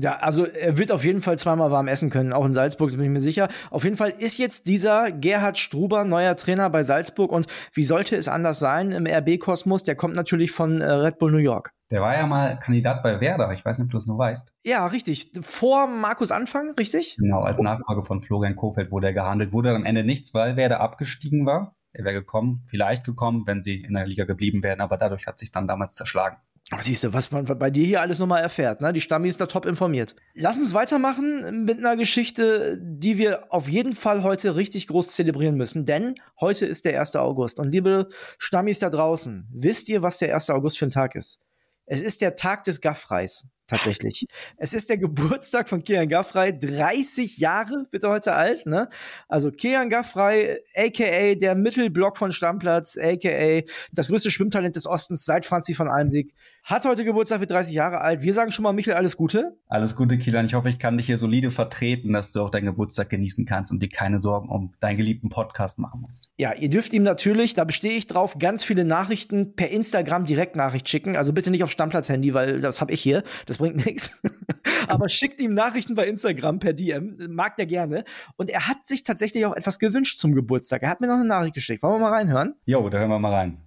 Ja, 0.00 0.16
also 0.16 0.44
er 0.44 0.78
wird 0.78 0.92
auf 0.92 1.04
jeden 1.04 1.22
Fall 1.22 1.38
zweimal 1.38 1.70
warm 1.70 1.88
essen 1.88 2.10
können, 2.10 2.32
auch 2.32 2.44
in 2.44 2.52
Salzburg, 2.52 2.90
bin 2.92 3.02
ich 3.02 3.08
mir 3.08 3.20
sicher. 3.20 3.48
Auf 3.70 3.84
jeden 3.84 3.96
Fall 3.96 4.10
ist 4.10 4.38
jetzt 4.38 4.66
dieser 4.68 5.10
Gerhard 5.10 5.58
Struber 5.58 6.04
neuer 6.04 6.36
Trainer 6.36 6.70
bei 6.70 6.82
Salzburg 6.82 7.32
und 7.32 7.46
wie 7.72 7.82
sollte 7.82 8.16
es 8.16 8.28
anders 8.28 8.58
sein 8.58 8.92
im 8.92 9.06
RB-Kosmos? 9.06 9.84
Der 9.84 9.96
kommt 9.96 10.14
natürlich 10.14 10.52
von 10.52 10.80
äh, 10.80 10.90
Red 10.90 11.18
Bull 11.18 11.32
New 11.32 11.38
York. 11.38 11.72
Der 11.90 12.02
war 12.02 12.14
ja 12.16 12.26
mal 12.26 12.58
Kandidat 12.58 13.02
bei 13.02 13.20
Werder, 13.20 13.50
ich 13.52 13.64
weiß 13.64 13.78
nicht, 13.78 13.86
ob 13.86 13.92
du 13.92 13.96
es 13.98 14.06
noch 14.06 14.18
weißt. 14.18 14.52
Ja, 14.64 14.86
richtig. 14.86 15.32
Vor 15.40 15.86
Markus 15.86 16.30
Anfang, 16.30 16.74
richtig? 16.78 17.16
Genau, 17.18 17.40
als 17.40 17.58
Nachfolger 17.60 18.04
von 18.04 18.22
Florian 18.22 18.56
Kofeld 18.56 18.92
wurde 18.92 19.08
er 19.08 19.14
gehandelt, 19.14 19.52
wurde 19.52 19.74
am 19.74 19.84
Ende 19.84 20.04
nichts, 20.04 20.34
weil 20.34 20.56
Werder 20.56 20.80
abgestiegen 20.80 21.46
war. 21.46 21.74
Er 21.92 22.04
wäre 22.04 22.14
gekommen, 22.14 22.62
vielleicht 22.66 23.04
gekommen, 23.04 23.44
wenn 23.46 23.62
sie 23.62 23.80
in 23.82 23.94
der 23.94 24.06
Liga 24.06 24.24
geblieben 24.24 24.62
wären, 24.62 24.80
aber 24.80 24.98
dadurch 24.98 25.26
hat 25.26 25.38
sich 25.38 25.50
dann 25.50 25.66
damals 25.66 25.94
zerschlagen. 25.94 26.36
Siehst 26.80 27.02
du, 27.02 27.14
was 27.14 27.30
man 27.30 27.46
bei 27.46 27.70
dir 27.70 27.86
hier 27.86 28.02
alles 28.02 28.18
nochmal 28.18 28.42
erfährt, 28.42 28.82
ne? 28.82 28.92
Die 28.92 29.00
Stammi 29.00 29.26
ist 29.28 29.40
da 29.40 29.46
top 29.46 29.64
informiert. 29.64 30.14
Lass 30.34 30.58
uns 30.58 30.74
weitermachen 30.74 31.64
mit 31.64 31.78
einer 31.78 31.96
Geschichte, 31.96 32.78
die 32.78 33.16
wir 33.16 33.50
auf 33.50 33.70
jeden 33.70 33.94
Fall 33.94 34.22
heute 34.22 34.54
richtig 34.54 34.86
groß 34.86 35.08
zelebrieren 35.08 35.56
müssen, 35.56 35.86
denn 35.86 36.14
heute 36.38 36.66
ist 36.66 36.84
der 36.84 37.00
1. 37.00 37.16
August. 37.16 37.58
Und 37.58 37.72
liebe 37.72 38.08
Stammis 38.36 38.80
da 38.80 38.90
draußen, 38.90 39.48
wisst 39.50 39.88
ihr, 39.88 40.02
was 40.02 40.18
der 40.18 40.34
1. 40.34 40.50
August 40.50 40.78
für 40.78 40.84
ein 40.84 40.90
Tag 40.90 41.14
ist? 41.14 41.40
Es 41.86 42.02
ist 42.02 42.20
der 42.20 42.36
Tag 42.36 42.64
des 42.64 42.82
Gaffreis 42.82 43.46
tatsächlich. 43.68 44.26
Es 44.56 44.72
ist 44.72 44.88
der 44.88 44.98
Geburtstag 44.98 45.68
von 45.68 45.84
Kian 45.84 46.08
Gaffrey. 46.08 46.58
30 46.58 47.38
Jahre 47.38 47.86
wird 47.90 48.02
er 48.02 48.10
heute 48.10 48.32
alt, 48.32 48.66
ne? 48.66 48.88
Also 49.28 49.50
Kian 49.50 49.88
Gaffrey, 49.88 50.58
aka 50.74 51.34
der 51.34 51.54
Mittelblock 51.54 52.16
von 52.16 52.32
Stammplatz, 52.32 52.98
aka 52.98 53.62
das 53.92 54.08
größte 54.08 54.30
Schwimmtalent 54.30 54.74
des 54.74 54.86
Ostens 54.86 55.24
seit 55.24 55.46
Franzi 55.46 55.74
von 55.74 55.88
Almsieg, 55.88 56.34
hat 56.64 56.84
heute 56.84 57.04
Geburtstag, 57.04 57.40
wird 57.40 57.50
30 57.50 57.74
Jahre 57.74 58.00
alt. 58.00 58.22
Wir 58.22 58.34
sagen 58.34 58.50
schon 58.50 58.62
mal, 58.62 58.72
Michael, 58.72 58.96
alles 58.96 59.16
Gute. 59.16 59.56
Alles 59.68 59.96
Gute, 59.96 60.18
Kilian. 60.18 60.46
Ich 60.46 60.54
hoffe, 60.54 60.68
ich 60.68 60.78
kann 60.78 60.98
dich 60.98 61.06
hier 61.06 61.18
solide 61.18 61.50
vertreten, 61.50 62.12
dass 62.12 62.32
du 62.32 62.42
auch 62.42 62.50
deinen 62.50 62.66
Geburtstag 62.66 63.10
genießen 63.10 63.46
kannst 63.46 63.70
und 63.70 63.82
dir 63.82 63.88
keine 63.88 64.18
Sorgen 64.18 64.48
um 64.48 64.72
deinen 64.80 64.96
geliebten 64.96 65.28
Podcast 65.28 65.78
machen 65.78 66.00
musst. 66.00 66.32
Ja, 66.38 66.54
ihr 66.54 66.68
dürft 66.68 66.92
ihm 66.92 67.02
natürlich, 67.02 67.54
da 67.54 67.64
bestehe 67.64 67.96
ich 67.96 68.06
drauf, 68.06 68.36
ganz 68.38 68.64
viele 68.64 68.84
Nachrichten 68.84 69.54
per 69.54 69.70
Instagram 69.70 70.24
Direktnachricht 70.24 70.88
schicken. 70.88 71.16
Also 71.16 71.32
bitte 71.32 71.50
nicht 71.50 71.62
auf 71.62 71.70
Stammplatz-Handy, 71.70 72.34
weil 72.34 72.60
das 72.60 72.80
habe 72.80 72.92
ich 72.92 73.00
hier. 73.00 73.22
Das 73.46 73.57
bringt 73.58 73.84
nichts. 73.84 74.10
Aber 74.88 75.08
schickt 75.08 75.40
ihm 75.40 75.54
Nachrichten 75.54 75.94
bei 75.94 76.06
Instagram 76.06 76.58
per 76.58 76.72
DM, 76.72 77.16
mag 77.30 77.56
der 77.56 77.66
gerne. 77.66 78.04
Und 78.36 78.50
er 78.50 78.66
hat 78.68 78.86
sich 78.86 79.02
tatsächlich 79.02 79.44
auch 79.46 79.54
etwas 79.54 79.78
gewünscht 79.78 80.18
zum 80.18 80.34
Geburtstag. 80.34 80.82
Er 80.82 80.90
hat 80.90 81.00
mir 81.00 81.06
noch 81.06 81.14
eine 81.14 81.26
Nachricht 81.26 81.54
geschickt. 81.54 81.82
Wollen 81.82 81.94
wir 81.94 82.08
mal 82.08 82.12
reinhören? 82.12 82.54
Jo, 82.64 82.88
da 82.88 82.98
hören 82.98 83.10
wir 83.10 83.18
mal 83.18 83.34
rein. 83.34 83.58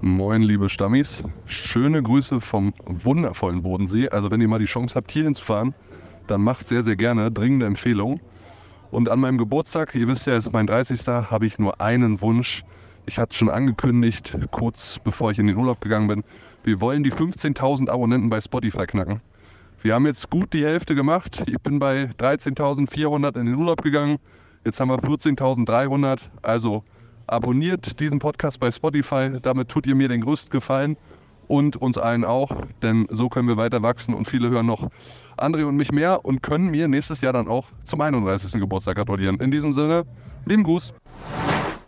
Moin, 0.00 0.42
liebe 0.42 0.68
Stammis. 0.68 1.22
Schöne 1.46 2.02
Grüße 2.02 2.40
vom 2.40 2.74
wundervollen 2.84 3.62
Bodensee. 3.62 4.08
Also, 4.08 4.30
wenn 4.30 4.40
ihr 4.40 4.48
mal 4.48 4.58
die 4.58 4.64
Chance 4.64 4.96
habt, 4.96 5.10
hier 5.12 5.24
hinzufahren, 5.24 5.74
dann 6.26 6.40
macht 6.40 6.68
sehr, 6.68 6.82
sehr 6.82 6.96
gerne. 6.96 7.30
Dringende 7.30 7.66
Empfehlung. 7.66 8.20
Und 8.90 9.08
an 9.08 9.20
meinem 9.20 9.38
Geburtstag, 9.38 9.94
ihr 9.94 10.08
wisst 10.08 10.26
ja, 10.26 10.34
es 10.34 10.46
ist 10.46 10.52
mein 10.52 10.66
30. 10.66 11.06
habe 11.06 11.46
ich 11.46 11.58
nur 11.58 11.80
einen 11.80 12.20
Wunsch. 12.20 12.64
Ich 13.06 13.18
hatte 13.18 13.30
es 13.30 13.36
schon 13.36 13.48
angekündigt, 13.48 14.36
kurz 14.50 14.98
bevor 15.02 15.30
ich 15.30 15.38
in 15.38 15.46
den 15.46 15.56
Urlaub 15.56 15.80
gegangen 15.80 16.08
bin. 16.08 16.24
Wir 16.64 16.80
wollen 16.80 17.02
die 17.02 17.12
15.000 17.12 17.88
Abonnenten 17.88 18.30
bei 18.30 18.40
Spotify 18.40 18.86
knacken. 18.86 19.20
Wir 19.82 19.94
haben 19.94 20.06
jetzt 20.06 20.30
gut 20.30 20.52
die 20.52 20.64
Hälfte 20.64 20.94
gemacht. 20.94 21.42
Ich 21.46 21.58
bin 21.58 21.80
bei 21.80 22.04
13.400 22.18 23.36
in 23.38 23.46
den 23.46 23.56
Urlaub 23.56 23.82
gegangen. 23.82 24.18
Jetzt 24.64 24.78
haben 24.78 24.88
wir 24.88 24.98
14.300. 24.98 26.30
Also 26.40 26.84
abonniert 27.26 27.98
diesen 27.98 28.20
Podcast 28.20 28.60
bei 28.60 28.70
Spotify. 28.70 29.40
Damit 29.42 29.70
tut 29.70 29.88
ihr 29.88 29.96
mir 29.96 30.08
den 30.08 30.20
größten 30.20 30.52
Gefallen 30.52 30.96
und 31.48 31.76
uns 31.76 31.98
allen 31.98 32.24
auch. 32.24 32.52
Denn 32.80 33.08
so 33.10 33.28
können 33.28 33.48
wir 33.48 33.56
weiter 33.56 33.82
wachsen 33.82 34.14
und 34.14 34.26
viele 34.26 34.48
hören 34.50 34.66
noch 34.66 34.88
André 35.36 35.64
und 35.64 35.74
mich 35.74 35.90
mehr 35.90 36.24
und 36.24 36.42
können 36.44 36.70
mir 36.70 36.86
nächstes 36.86 37.20
Jahr 37.20 37.32
dann 37.32 37.48
auch 37.48 37.66
zum 37.82 38.00
31. 38.00 38.52
Geburtstag 38.52 38.96
gratulieren. 38.96 39.40
In 39.40 39.50
diesem 39.50 39.72
Sinne, 39.72 40.04
lieben 40.46 40.62
Gruß. 40.62 40.94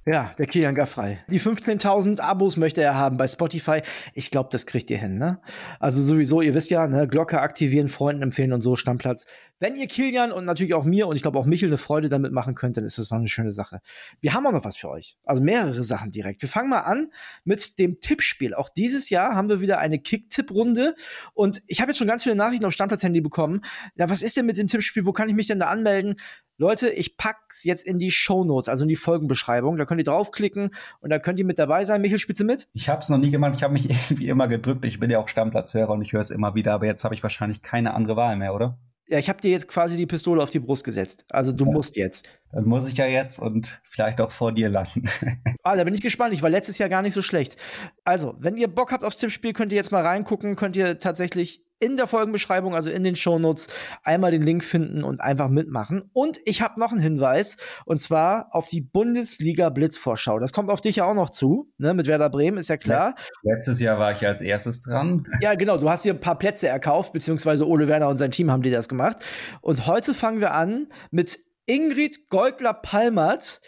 Ja, 0.06 0.32
der 0.36 0.46
Kilian 0.46 0.74
Gaffrey. 0.74 1.16
Die 1.28 1.40
15.000 1.40 2.20
Abos 2.20 2.58
möchte 2.58 2.82
er 2.82 2.94
haben 2.94 3.16
bei 3.16 3.26
Spotify. 3.26 3.80
Ich 4.12 4.30
glaube, 4.30 4.50
das 4.52 4.66
kriegt 4.66 4.90
ihr 4.90 4.98
hin, 4.98 5.16
ne? 5.16 5.40
Also 5.80 6.02
sowieso, 6.02 6.42
ihr 6.42 6.52
wisst 6.52 6.68
ja, 6.70 6.86
ne? 6.86 7.08
Glocke 7.08 7.40
aktivieren, 7.40 7.88
Freunden 7.88 8.22
empfehlen 8.22 8.52
und 8.52 8.60
so, 8.60 8.76
Stammplatz. 8.76 9.24
Wenn 9.60 9.76
ihr 9.76 9.86
Kilian 9.86 10.30
und 10.30 10.44
natürlich 10.44 10.74
auch 10.74 10.84
mir 10.84 11.06
und 11.06 11.16
ich 11.16 11.22
glaube 11.22 11.38
auch 11.38 11.46
Michel 11.46 11.70
eine 11.70 11.78
Freude 11.78 12.10
damit 12.10 12.32
machen 12.32 12.54
könnt, 12.54 12.76
dann 12.76 12.84
ist 12.84 12.98
das 12.98 13.10
noch 13.10 13.18
eine 13.18 13.28
schöne 13.28 13.50
Sache. 13.50 13.80
Wir 14.20 14.34
haben 14.34 14.46
auch 14.46 14.52
noch 14.52 14.66
was 14.66 14.76
für 14.76 14.90
euch. 14.90 15.16
Also 15.24 15.42
mehrere 15.42 15.82
Sachen 15.82 16.10
direkt. 16.10 16.42
Wir 16.42 16.50
fangen 16.50 16.68
mal 16.68 16.80
an 16.80 17.10
mit 17.44 17.78
dem 17.78 17.98
Tippspiel. 17.98 18.52
Auch 18.52 18.68
dieses 18.68 19.08
Jahr 19.08 19.34
haben 19.34 19.48
wir 19.48 19.62
wieder 19.62 19.78
eine 19.78 19.98
Kick-Tipp-Runde 19.98 20.94
und 21.32 21.62
ich 21.66 21.80
habe 21.80 21.92
jetzt 21.92 21.98
schon 21.98 22.08
ganz 22.08 22.24
viele 22.24 22.34
Nachrichten 22.34 22.66
auf 22.66 22.74
Stammplatz-Handy 22.74 23.22
bekommen. 23.22 23.62
Ja, 23.94 24.10
was 24.10 24.22
ist 24.22 24.36
denn 24.36 24.44
mit 24.44 24.58
dem 24.58 24.68
Tippspiel? 24.68 25.06
Wo 25.06 25.12
kann 25.12 25.30
ich 25.30 25.34
mich 25.34 25.46
denn 25.46 25.60
da 25.60 25.68
anmelden? 25.68 26.16
Leute, 26.56 26.90
ich 26.90 27.16
pack's 27.16 27.64
jetzt 27.64 27.84
in 27.84 27.98
die 27.98 28.12
Show 28.12 28.44
Notes, 28.44 28.68
also 28.68 28.84
in 28.84 28.88
die 28.88 28.94
Folgenbeschreibung. 28.94 29.76
Da 29.76 29.86
könnt 29.86 30.00
ihr 30.00 30.04
draufklicken 30.04 30.70
und 31.00 31.10
da 31.10 31.18
könnt 31.18 31.40
ihr 31.40 31.44
mit 31.44 31.58
dabei 31.58 31.84
sein. 31.84 32.00
Michel, 32.00 32.18
Spitze 32.18 32.44
mit? 32.44 32.68
Ich 32.74 32.88
habe 32.88 33.00
es 33.00 33.08
noch 33.08 33.18
nie 33.18 33.32
gemacht. 33.32 33.54
Ich 33.56 33.64
habe 33.64 33.72
mich 33.72 33.90
irgendwie 33.90 34.28
immer 34.28 34.46
gedrückt. 34.46 34.84
Ich 34.84 35.00
bin 35.00 35.10
ja 35.10 35.18
auch 35.18 35.28
Stammplatzhörer 35.28 35.90
und 35.90 36.02
ich 36.02 36.12
höre 36.12 36.20
es 36.20 36.30
immer 36.30 36.54
wieder. 36.54 36.72
Aber 36.74 36.86
jetzt 36.86 37.02
habe 37.02 37.14
ich 37.14 37.24
wahrscheinlich 37.24 37.62
keine 37.62 37.94
andere 37.94 38.16
Wahl 38.16 38.36
mehr, 38.36 38.54
oder? 38.54 38.78
Ja, 39.06 39.18
ich 39.18 39.28
habe 39.28 39.40
dir 39.40 39.50
jetzt 39.50 39.68
quasi 39.68 39.96
die 39.96 40.06
Pistole 40.06 40.42
auf 40.42 40.50
die 40.50 40.60
Brust 40.60 40.84
gesetzt. 40.84 41.26
Also 41.28 41.52
du 41.52 41.66
ja. 41.66 41.72
musst 41.72 41.96
jetzt. 41.96 42.26
Dann 42.52 42.64
muss 42.64 42.86
ich 42.86 42.96
ja 42.96 43.06
jetzt 43.06 43.38
und 43.38 43.82
vielleicht 43.82 44.20
auch 44.20 44.32
vor 44.32 44.52
dir 44.52 44.68
landen. 44.68 45.08
ah, 45.62 45.76
da 45.76 45.84
bin 45.84 45.92
ich 45.92 46.00
gespannt. 46.00 46.32
Ich 46.32 46.42
war 46.42 46.50
letztes 46.50 46.78
Jahr 46.78 46.88
gar 46.88 47.02
nicht 47.02 47.12
so 47.12 47.20
schlecht. 47.20 47.56
Also, 48.04 48.34
wenn 48.38 48.56
ihr 48.56 48.68
Bock 48.68 48.92
habt 48.92 49.04
aufs 49.04 49.16
Tippspiel, 49.16 49.52
könnt 49.52 49.72
ihr 49.72 49.76
jetzt 49.76 49.92
mal 49.92 50.02
reingucken. 50.02 50.56
Könnt 50.56 50.76
ihr 50.76 51.00
tatsächlich 51.00 51.62
in 51.84 51.96
der 51.96 52.06
Folgenbeschreibung, 52.06 52.74
also 52.74 52.88
in 52.88 53.04
den 53.04 53.14
Shownotes, 53.14 53.68
einmal 54.02 54.30
den 54.30 54.42
Link 54.42 54.64
finden 54.64 55.04
und 55.04 55.20
einfach 55.20 55.48
mitmachen. 55.48 56.10
Und 56.12 56.38
ich 56.46 56.62
habe 56.62 56.80
noch 56.80 56.92
einen 56.92 57.00
Hinweis, 57.00 57.56
und 57.84 58.00
zwar 58.00 58.48
auf 58.52 58.68
die 58.68 58.80
Bundesliga 58.80 59.68
Blitzvorschau. 59.68 60.38
Das 60.38 60.52
kommt 60.52 60.70
auf 60.70 60.80
dich 60.80 60.96
ja 60.96 61.04
auch 61.04 61.14
noch 61.14 61.30
zu, 61.30 61.70
ne, 61.76 61.92
mit 61.92 62.06
Werder 62.06 62.30
Bremen, 62.30 62.56
ist 62.56 62.68
ja 62.68 62.78
klar. 62.78 63.14
Letztes 63.42 63.80
Jahr 63.80 63.98
war 63.98 64.12
ich 64.12 64.22
ja 64.22 64.30
als 64.30 64.40
erstes 64.40 64.80
dran. 64.80 65.26
Ja, 65.40 65.54
genau, 65.54 65.76
du 65.76 65.90
hast 65.90 66.04
hier 66.04 66.14
ein 66.14 66.20
paar 66.20 66.38
Plätze 66.38 66.68
erkauft, 66.68 67.12
beziehungsweise 67.12 67.68
Ole 67.68 67.86
Werner 67.86 68.08
und 68.08 68.16
sein 68.16 68.30
Team 68.30 68.50
haben 68.50 68.62
dir 68.62 68.72
das 68.72 68.88
gemacht. 68.88 69.18
Und 69.60 69.86
heute 69.86 70.14
fangen 70.14 70.40
wir 70.40 70.52
an 70.52 70.88
mit 71.10 71.38
Ingrid 71.66 72.28
Goldler-Palmert 72.30 73.60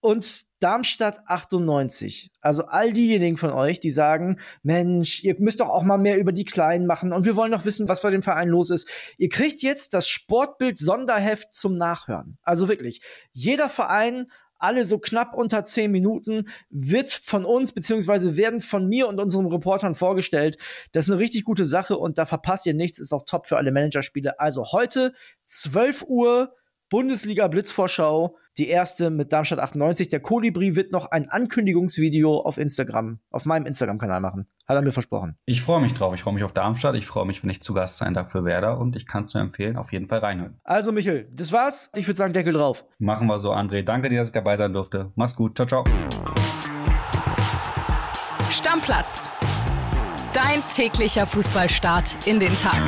und 0.00 0.46
Darmstadt 0.60 1.20
98. 1.26 2.30
Also 2.40 2.64
all 2.64 2.92
diejenigen 2.92 3.36
von 3.36 3.50
euch, 3.50 3.80
die 3.80 3.90
sagen, 3.90 4.38
Mensch, 4.62 5.22
ihr 5.24 5.36
müsst 5.38 5.60
doch 5.60 5.68
auch 5.68 5.82
mal 5.82 5.98
mehr 5.98 6.18
über 6.18 6.32
die 6.32 6.44
Kleinen 6.44 6.86
machen 6.86 7.12
und 7.12 7.24
wir 7.24 7.36
wollen 7.36 7.52
doch 7.52 7.64
wissen, 7.64 7.88
was 7.88 8.02
bei 8.02 8.10
dem 8.10 8.22
Verein 8.22 8.48
los 8.48 8.70
ist. 8.70 8.88
Ihr 9.18 9.28
kriegt 9.28 9.62
jetzt 9.62 9.94
das 9.94 10.08
Sportbild 10.08 10.78
Sonderheft 10.78 11.54
zum 11.54 11.76
Nachhören. 11.76 12.38
Also 12.42 12.68
wirklich, 12.68 13.00
jeder 13.32 13.68
Verein 13.68 14.26
alle 14.58 14.84
so 14.84 14.98
knapp 14.98 15.34
unter 15.34 15.64
zehn 15.64 15.90
Minuten, 15.90 16.48
wird 16.68 17.10
von 17.10 17.44
uns 17.44 17.72
beziehungsweise 17.72 18.36
werden 18.36 18.60
von 18.60 18.88
mir 18.88 19.08
und 19.08 19.20
unseren 19.20 19.46
Reportern 19.46 19.94
vorgestellt. 19.94 20.56
Das 20.92 21.06
ist 21.06 21.12
eine 21.12 21.20
richtig 21.20 21.44
gute 21.44 21.64
Sache 21.64 21.96
und 21.96 22.18
da 22.18 22.26
verpasst 22.26 22.66
ihr 22.66 22.74
nichts, 22.74 22.98
ist 22.98 23.12
auch 23.12 23.22
top 23.24 23.46
für 23.46 23.56
alle 23.56 23.72
Managerspiele. 23.72 24.40
Also 24.40 24.72
heute 24.72 25.14
12 25.46 26.04
Uhr 26.08 26.54
Bundesliga 26.90 27.48
Blitzvorschau, 27.48 28.36
die 28.58 28.68
erste 28.68 29.10
mit 29.10 29.32
Darmstadt 29.32 29.60
98. 29.60 30.08
Der 30.08 30.20
Kolibri 30.20 30.74
wird 30.74 30.92
noch 30.92 31.10
ein 31.10 31.28
Ankündigungsvideo 31.28 32.40
auf 32.40 32.58
Instagram, 32.58 33.20
auf 33.30 33.44
meinem 33.44 33.66
Instagram-Kanal 33.66 34.20
machen. 34.20 34.48
Hat 34.66 34.76
er 34.76 34.82
mir 34.82 34.92
versprochen. 34.92 35.36
Ich 35.46 35.62
freue 35.62 35.80
mich 35.80 35.94
drauf. 35.94 36.14
Ich 36.14 36.22
freue 36.22 36.34
mich 36.34 36.44
auf 36.44 36.52
Darmstadt. 36.52 36.94
Ich 36.96 37.06
freue 37.06 37.24
mich, 37.24 37.42
wenn 37.42 37.50
ich 37.50 37.62
zu 37.62 37.72
Gast 37.72 37.98
sein 37.98 38.14
darf 38.14 38.32
für 38.32 38.44
Werder 38.44 38.78
und 38.78 38.96
ich 38.96 39.06
kann 39.06 39.24
es 39.24 39.34
nur 39.34 39.42
empfehlen, 39.42 39.76
auf 39.76 39.92
jeden 39.92 40.08
Fall 40.08 40.18
reinhören. 40.18 40.60
Also, 40.64 40.92
Michel, 40.92 41.28
das 41.32 41.52
war's. 41.52 41.90
Ich 41.94 42.06
würde 42.06 42.18
sagen, 42.18 42.32
Deckel 42.32 42.52
drauf. 42.52 42.84
Machen 42.98 43.26
wir 43.28 43.38
so, 43.38 43.52
André. 43.52 43.82
Danke 43.82 44.08
dir, 44.08 44.18
dass 44.18 44.28
ich 44.28 44.34
dabei 44.34 44.56
sein 44.56 44.72
durfte. 44.72 45.12
Mach's 45.14 45.36
gut. 45.36 45.56
Ciao, 45.56 45.66
ciao. 45.66 45.84
Stammplatz. 48.50 49.30
Dein 50.32 50.62
täglicher 50.74 51.26
Fußballstart 51.26 52.16
in 52.26 52.38
den 52.38 52.54
Tag. 52.54 52.80